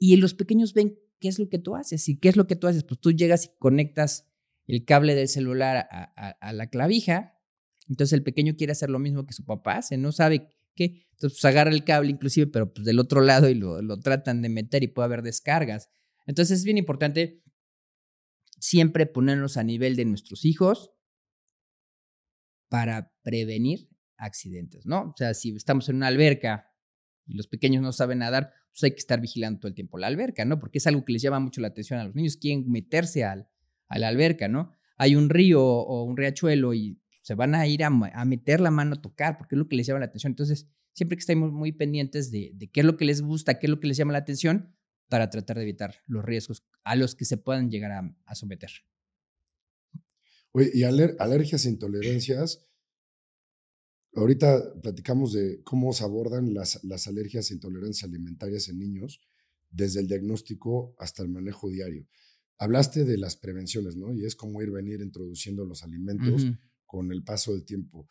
[0.00, 2.08] y los pequeños ven qué es lo que tú haces.
[2.08, 2.84] ¿Y qué es lo que tú haces?
[2.84, 4.26] Pues tú llegas y conectas
[4.66, 7.38] el cable del celular a, la clavija,
[7.88, 10.46] entonces el pequeño quiere hacer lo mismo que su papá se no sabe
[10.76, 13.98] qué, entonces pues agarra el cable inclusive, pero pues del otro lado y lo, lo
[13.98, 15.90] tratan de meter y puede haber descargas.
[16.26, 17.42] Entonces es bien importante
[18.60, 20.92] siempre ponernos a nivel de nuestros hijos
[22.68, 25.10] para prevenir accidentes, ¿no?
[25.10, 26.69] O sea, si estamos en una alberca
[27.30, 30.08] y los pequeños no saben nadar, pues hay que estar vigilando todo el tiempo la
[30.08, 30.58] alberca, ¿no?
[30.58, 33.48] Porque es algo que les llama mucho la atención a los niños, quieren meterse al,
[33.88, 34.72] a la alberca, ¿no?
[34.96, 38.94] Hay un río o un riachuelo y se van a ir a, meter la mano
[38.94, 40.32] a tocar, porque es lo que les llama la atención.
[40.32, 43.66] Entonces, siempre que estemos muy pendientes de, de qué es lo que les gusta, qué
[43.66, 44.74] es lo que les llama la atención,
[45.10, 47.90] para tratar de evitar los riesgos a los que se puedan llegar
[48.24, 48.70] a, someter.
[50.52, 52.64] Oye, y alergias e intolerancias,
[54.14, 59.20] ahorita platicamos de cómo se abordan las, las alergias e intolerancias alimentarias en niños,
[59.70, 62.06] desde el diagnóstico hasta el manejo diario.
[62.58, 64.12] Hablaste de las prevenciones, ¿no?
[64.12, 66.46] Y es como ir venir introduciendo los alimentos
[66.84, 68.06] con el paso del tiempo.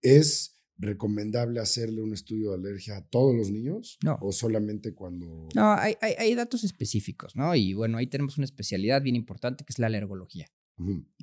[0.00, 3.98] ¿Es recomendable hacerle un estudio de alergia a todos los niños?
[4.02, 4.16] No.
[4.22, 5.48] ¿O solamente cuando...?
[5.54, 7.54] No, hay, hay, datos específicos, ¿no?
[7.54, 10.46] Y bueno, ahí tenemos una especialidad bien importante que es la alergología.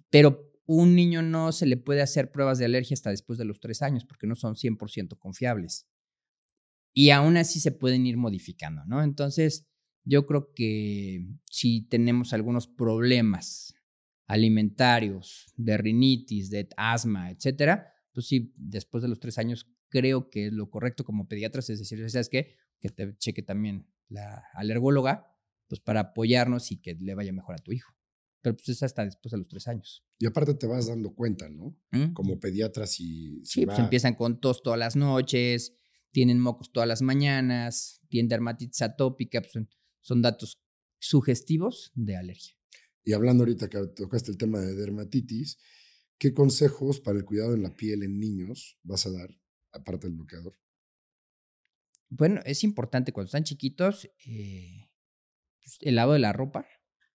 [0.09, 3.59] Pero un niño no se le puede hacer pruebas de alergia hasta después de los
[3.59, 5.87] tres años porque no son 100% confiables.
[6.93, 9.03] Y aún así se pueden ir modificando, ¿no?
[9.03, 9.67] Entonces,
[10.05, 13.73] yo creo que si tenemos algunos problemas
[14.27, 20.51] alimentarios, de rinitis, de asma, etcétera, pues sí, después de los tres años creo que
[20.51, 22.29] lo correcto como pediatra es decir, ¿sabes?
[22.29, 25.35] Que te cheque también la alergóloga,
[25.67, 27.93] pues para apoyarnos y que le vaya mejor a tu hijo.
[28.43, 30.05] Pero pues es hasta después de los tres años.
[30.19, 31.75] Y aparte te vas dando cuenta, ¿no?
[31.89, 32.13] ¿Mm?
[32.13, 33.43] Como pediatra si...
[33.43, 35.73] sí, pues empiezan con tos todas las noches,
[36.11, 39.67] tienen mocos todas las mañanas, tienen dermatitis atópica, pues son,
[40.01, 40.61] son datos
[40.99, 42.53] sugestivos de alergia.
[43.03, 45.57] Y hablando ahorita que tocaste el tema de dermatitis,
[46.23, 49.29] ¿Qué consejos para el cuidado en la piel en niños vas a dar,
[49.73, 50.57] aparte del bloqueador?
[52.07, 54.89] Bueno, es importante cuando están chiquitos eh,
[55.61, 56.65] pues, el lavado de la ropa.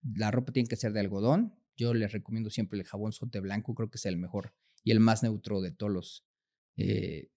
[0.02, 1.54] La ropa tiene que ser de algodón.
[1.76, 5.00] Yo les recomiendo siempre el jabón sote blanco, creo que es el mejor y el
[5.00, 6.26] más neutro de todos los
[6.76, 7.30] eh,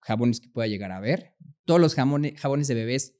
[0.00, 1.34] jabones que pueda llegar a ver.
[1.64, 3.18] Todos los jabones, jabones de bebés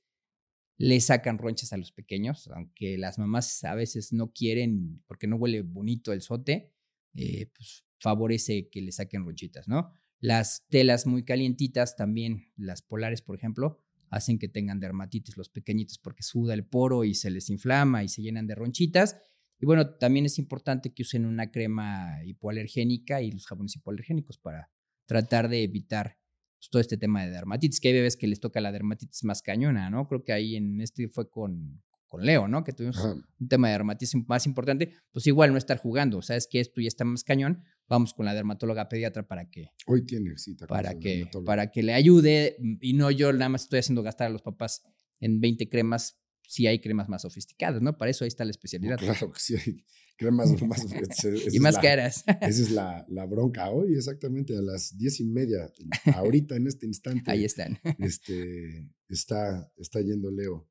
[0.77, 5.37] le sacan ronchas a los pequeños, aunque las mamás a veces no quieren porque no
[5.37, 6.73] huele bonito el sote.
[7.15, 9.93] Eh, pues favorece que le saquen ronchitas, ¿no?
[10.21, 15.99] Las telas muy calientitas también, las polares, por ejemplo, hacen que tengan dermatitis los pequeñitos
[15.99, 19.17] porque suda el poro y se les inflama y se llenan de ronchitas.
[19.59, 24.71] Y bueno, también es importante que usen una crema hipoalergénica y los jabones hipoalergénicos para
[25.07, 26.19] tratar de evitar
[26.59, 29.43] pues, todo este tema de dermatitis, que hay bebés que les toca la dermatitis más
[29.43, 30.09] cañona, ¿no?
[30.09, 32.65] Creo que ahí en este fue con, con Leo, ¿no?
[32.65, 32.99] Que tuvimos
[33.39, 36.89] un tema de dermatitis más importante, pues igual no estar jugando, sabes que esto ya
[36.89, 37.65] está más cañón,
[37.95, 41.95] vamos con la dermatóloga pediatra para que hoy tiene cita para que para que le
[41.95, 44.83] ayude y no yo nada más estoy haciendo gastar a los papás
[45.21, 47.97] en 20 cremas si hay cremas más sofisticadas, ¿no?
[47.97, 48.99] Para eso ahí está la especialidad.
[48.99, 49.85] claro que sí hay
[50.17, 50.85] cremas más
[51.53, 52.25] y más caras.
[52.27, 55.73] esa es la, la, bronca hoy, exactamente a las diez y media,
[56.15, 57.31] ahorita en este instante.
[57.31, 57.79] Ahí están.
[57.99, 60.69] Este, está, está yendo Leo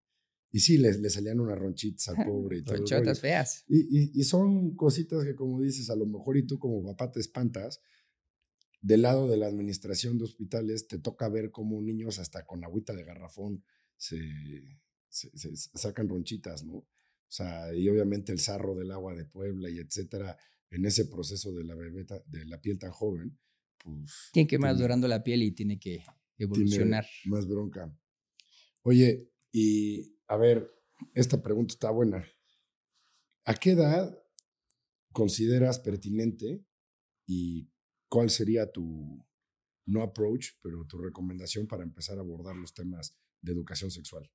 [0.55, 2.59] y sí, le, le salían unas ronchitas al pobre.
[2.59, 3.65] Y Ronchotas feas.
[3.67, 7.19] Y, y, son cositas que, como dices, a lo mejor y tú como papá te
[7.19, 7.81] espantas.
[8.79, 12.93] Del lado de la administración de hospitales te toca ver cómo niños hasta con agüita
[12.93, 13.63] de garrafón
[13.97, 14.19] se,
[15.09, 16.75] se, sacan ronchitas, ¿no?
[16.75, 16.87] O
[17.29, 20.37] sea, y obviamente el sarro del agua de Puebla y etcétera,
[20.69, 23.39] en ese proceso de la bebeta, de la piel tan joven,
[23.79, 24.29] pues...
[24.31, 26.03] Tiene que ir madurando la piel y tiene que
[26.37, 27.07] evolucionar.
[27.25, 27.91] más bronca.
[28.83, 30.71] Oye, y a ver,
[31.13, 32.25] esta pregunta está buena.
[33.45, 34.17] ¿A qué edad
[35.11, 36.65] consideras pertinente
[37.25, 37.69] y
[38.09, 39.25] cuál sería tu,
[39.85, 44.29] no approach, pero tu recomendación para empezar a abordar los temas de educación sexual?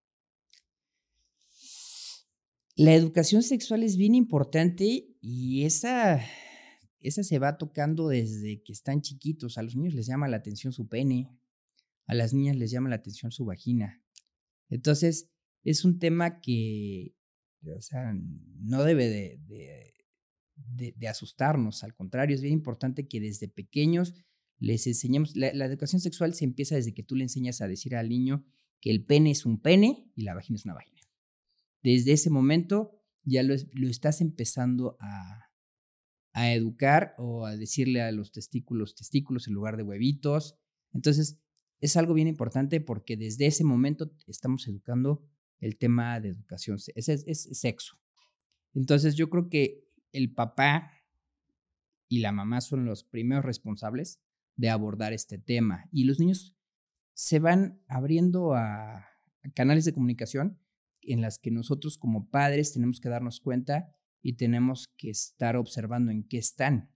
[2.76, 6.24] La educación sexual es bien importante y esa,
[7.01, 9.59] esa se va tocando desde que están chiquitos.
[9.59, 11.28] A los niños les llama la atención su pene,
[12.07, 14.01] a las niñas les llama la atención su vagina.
[14.68, 15.30] Entonces,
[15.65, 17.15] es un tema que,
[17.77, 24.15] o sea, no debe de, asustarnos, al contrario, es bien importante que desde pequeños
[24.59, 28.09] les enseñemos, la, educación sexual se empieza desde que tú le enseñas a decir al
[28.09, 28.45] niño
[28.81, 31.01] que el pene es un pene y la vagina es una vagina.
[31.83, 35.49] Desde ese momento ya lo, lo estás empezando a,
[36.33, 40.57] a educar o a decirle a los testículos testículos en lugar de huevitos.
[40.93, 41.41] Entonces,
[41.81, 45.25] es algo bien importante porque desde ese momento estamos educando
[45.61, 47.99] el tema de educación, es, es, sexo.
[48.75, 50.93] Entonces yo creo que el papá
[52.09, 54.21] y la mamá son los primeros responsables
[54.57, 56.57] de abordar este tema y los niños
[57.15, 59.07] se van abriendo a,
[59.55, 60.59] canales de comunicación
[61.03, 66.11] en las que nosotros como padres tenemos que darnos cuenta y tenemos que estar observando
[66.11, 66.93] en qué están.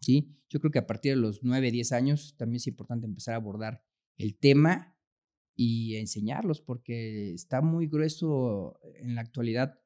[0.00, 0.36] ¿Sí?
[0.48, 3.38] Yo creo que a partir de los 9, 10 años también es importante empezar a
[3.38, 3.82] abordar
[4.16, 4.93] el tema
[5.56, 9.78] y enseñarlos porque está muy grueso en la actualidad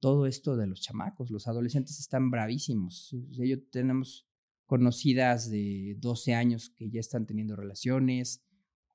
[0.00, 1.30] todo esto de los chamacos.
[1.30, 3.14] Los adolescentes están bravísimos.
[3.30, 4.28] Yo tenemos
[4.66, 8.44] conocidas de 12 años que ya están teniendo relaciones,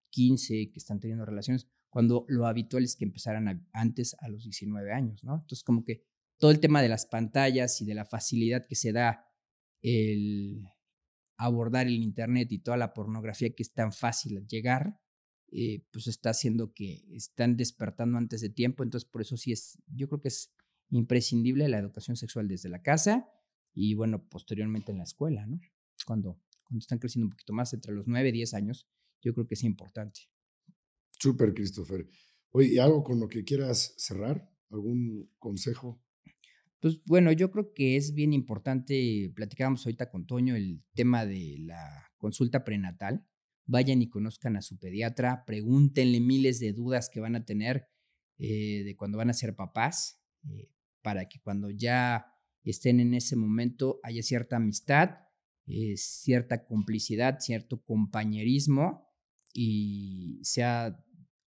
[0.09, 4.91] 15 que están teniendo relaciones, cuando lo habitual es que empezaran antes a los 19
[4.91, 5.23] años.
[5.23, 6.03] Entonces, como que
[6.37, 9.25] todo el tema de las pantallas y de la facilidad que se da
[9.81, 10.67] el
[11.37, 14.99] abordar el Internet y toda la pornografía que es tan fácil llegar,
[15.51, 18.83] eh, pues está haciendo que están despertando antes de tiempo.
[18.83, 20.53] Entonces, por eso sí es, yo creo que es
[20.89, 23.29] imprescindible la educación sexual desde la casa
[23.73, 25.59] y, bueno, posteriormente en la escuela, ¿no?
[26.05, 28.87] Cuando, cuando están creciendo un poquito más, entre los 9 y 10 años,
[29.21, 30.21] yo creo que es importante.
[31.19, 32.07] Súper, Christopher.
[32.51, 34.49] Oye, ¿y algo con lo que quieras cerrar?
[34.69, 36.01] ¿Algún consejo?
[36.79, 41.57] Pues bueno, yo creo que es bien importante, platicábamos ahorita con Toño, el tema de
[41.59, 43.25] la consulta prenatal.
[43.67, 47.87] Vayan y conozcan a su pediatra, pregúntenle miles de dudas que van a tener
[48.39, 50.69] eh, de cuando van a ser papás, eh,
[51.01, 52.25] para que cuando ya
[52.63, 55.17] estén en ese momento haya cierta amistad,
[55.65, 59.09] eh, cierta complicidad, cierto compañerismo
[59.53, 61.03] y sea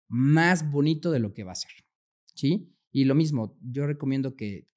[0.08, 1.72] más bonito de lo que va a ser.
[2.36, 2.76] ¿Sí?
[2.92, 4.70] Y lo mismo, yo recomiendo que,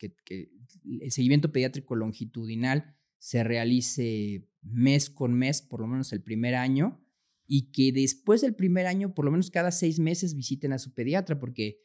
[1.01, 7.05] el seguimiento pediátrico longitudinal se realice mes con mes, por lo menos el primer año,
[7.47, 10.94] y que después del primer año, por lo menos cada seis meses, visiten a su
[10.94, 11.78] pediatra, porque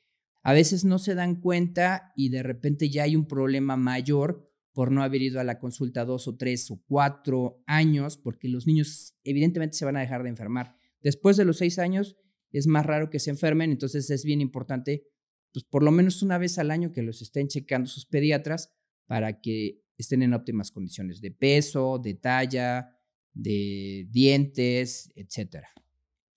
[0.43, 4.91] a veces no se dan cuenta y de repente ya hay un problema mayor por
[4.91, 9.15] no haber ido a la consulta dos o tres o cuatro años, porque los niños
[9.23, 10.75] evidentemente se van a dejar de enfermar.
[11.01, 12.15] Después de los seis años
[12.51, 15.07] es más raro que se enfermen, entonces es bien importante
[15.53, 18.73] pues por lo menos una vez al año que los estén checando sus pediatras
[19.05, 22.97] para que estén en óptimas condiciones de peso, de talla,
[23.33, 25.69] de dientes, etcétera.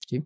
[0.07, 0.25] ¿Sí?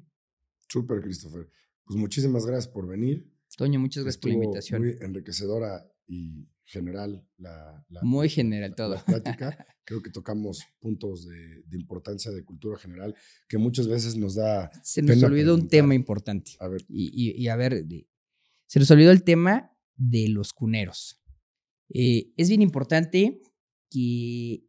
[0.67, 1.49] Súper, Christopher.
[1.86, 3.32] Pues muchísimas gracias por venir.
[3.57, 4.82] Toño, muchas gracias por la invitación.
[4.82, 9.03] Muy enriquecedora y general la, muy general todo.
[9.05, 9.65] plática.
[9.84, 13.15] Creo que tocamos puntos de, importancia de cultura general
[13.47, 14.70] que muchas veces nos da.
[14.84, 16.51] Se nos olvidó un tema importante.
[16.59, 16.86] A ver.
[16.88, 17.86] Y, y a ver,
[18.67, 21.20] se nos olvidó el tema de los cuneros.
[21.89, 23.41] Eh, es bien importante
[23.89, 24.63] que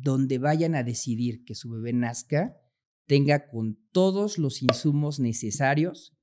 [0.00, 2.56] donde vayan a decidir que su bebé nazca,
[3.06, 6.16] tenga con todos los insumos necesarios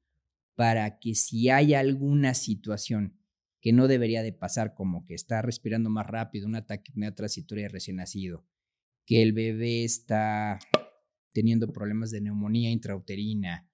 [0.55, 3.17] para que si hay alguna situación
[3.61, 7.97] que no debería de pasar, como que está respirando más rápido, un ataque transitoria recién
[7.97, 8.45] nacido,
[9.05, 10.59] que el bebé está
[11.33, 13.69] teniendo problemas de neumonía intrauterina,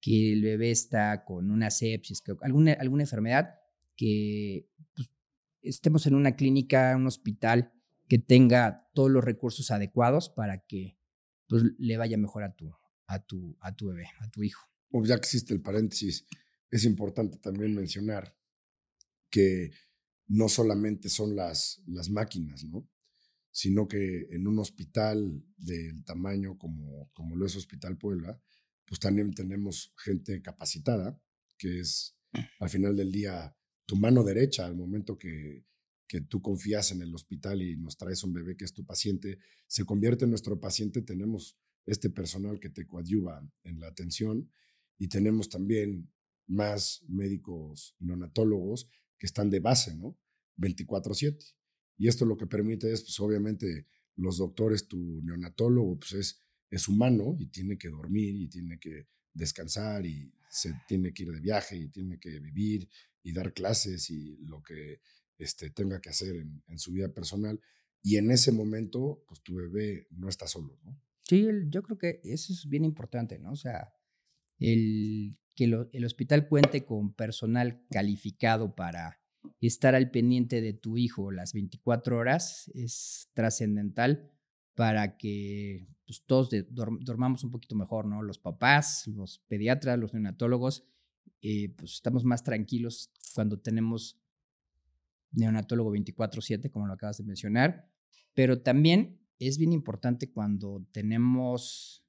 [0.00, 3.54] que el bebé está con una sepsis, alguna, alguna enfermedad,
[3.96, 5.10] que pues,
[5.62, 7.73] estemos en una clínica, un hospital
[8.08, 10.98] que tenga todos los recursos adecuados para que
[11.48, 12.74] pues, le vaya mejor a tu,
[13.06, 14.62] a, tu, a tu bebé, a tu hijo.
[14.90, 16.26] Pues ya que existe el paréntesis,
[16.70, 18.36] es importante también mencionar
[19.30, 19.70] que
[20.26, 22.88] no solamente son las, las máquinas, ¿no?
[23.50, 28.42] sino que en un hospital del tamaño como, como lo es Hospital Puebla,
[28.84, 31.20] pues también tenemos gente capacitada,
[31.56, 32.16] que es
[32.58, 35.64] al final del día tu mano derecha al momento que,
[36.06, 39.38] que tú confías en el hospital y nos traes un bebé que es tu paciente,
[39.66, 44.50] se convierte en nuestro paciente, tenemos este personal que te coadyuva en la atención
[44.98, 46.10] y tenemos también
[46.46, 48.88] más médicos neonatólogos
[49.18, 50.18] que están de base, ¿no?
[50.56, 51.54] 24/7.
[51.96, 53.86] Y esto lo que permite es, pues obviamente,
[54.16, 56.44] los doctores, tu neonatólogo, pues es
[56.74, 61.30] es humano y tiene que dormir y tiene que descansar y se tiene que ir
[61.30, 62.88] de viaje y tiene que vivir
[63.22, 65.00] y dar clases y lo que
[65.38, 67.60] este, tenga que hacer en, su vida personal.
[68.02, 71.00] Y en ese momento, pues tu bebé no está solo, ¿no?
[71.22, 73.52] Sí, yo creo que eso es bien importante, ¿no?
[73.52, 73.94] O sea,
[74.58, 79.20] el, que el hospital cuente con personal calificado para
[79.60, 84.30] estar al pendiente de tu hijo las 24 horas es trascendental
[84.74, 88.22] para que pues, todos dormamos un poquito mejor, ¿no?
[88.22, 90.84] Los papás, los pediatras, los neonatólogos,
[91.40, 94.20] eh, pues estamos más tranquilos cuando tenemos
[95.34, 97.88] neonatólogo 24/7, como lo acabas de mencionar,
[98.34, 102.04] pero también es bien importante cuando tenemos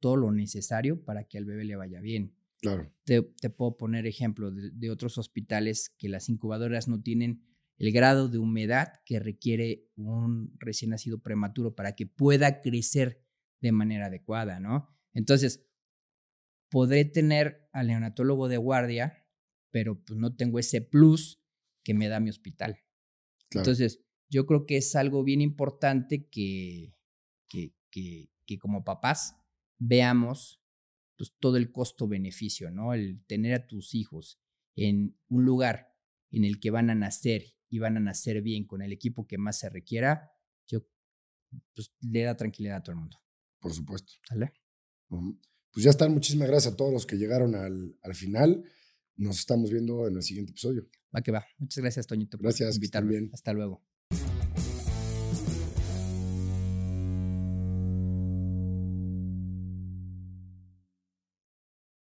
[0.00, 2.34] todo lo necesario para que al bebé le vaya bien.
[2.60, 2.92] Claro.
[3.04, 7.42] Te, puedo poner ejemplo de, otros hospitales que las incubadoras no tienen
[7.78, 13.22] el grado de humedad que requiere un recién nacido prematuro para que pueda crecer
[13.62, 14.94] de manera adecuada, ¿no?
[15.14, 15.66] Entonces,
[16.70, 19.26] podré tener al neonatólogo de guardia,
[19.70, 21.39] pero pues no tengo ese plus
[21.82, 22.78] que me da mi hospital.
[23.50, 26.94] Entonces, yo creo que es algo bien importante que,
[27.48, 29.34] que, que, que como papás
[29.78, 30.60] veamos
[31.16, 32.94] pues, todo el costo-beneficio, ¿no?
[32.94, 34.40] El tener a tus hijos
[34.76, 35.94] en un lugar
[36.30, 39.38] en el que van a nacer y van a nacer bien con el equipo que
[39.38, 40.32] más se requiera,
[40.66, 40.86] yo
[41.74, 43.18] pues, le da tranquilidad a todo el mundo.
[43.60, 44.14] Por supuesto.
[44.26, 44.52] ¿Sale?
[45.08, 46.12] Pues ya están.
[46.12, 48.64] Muchísimas gracias a todos los que llegaron al, al final.
[49.20, 50.88] Nos estamos viendo en el siguiente episodio.
[51.14, 51.44] Va que va.
[51.58, 52.38] Muchas gracias, Toñito.
[52.38, 52.70] Gracias.
[52.70, 53.30] Por invitarme.
[53.34, 53.82] Hasta luego.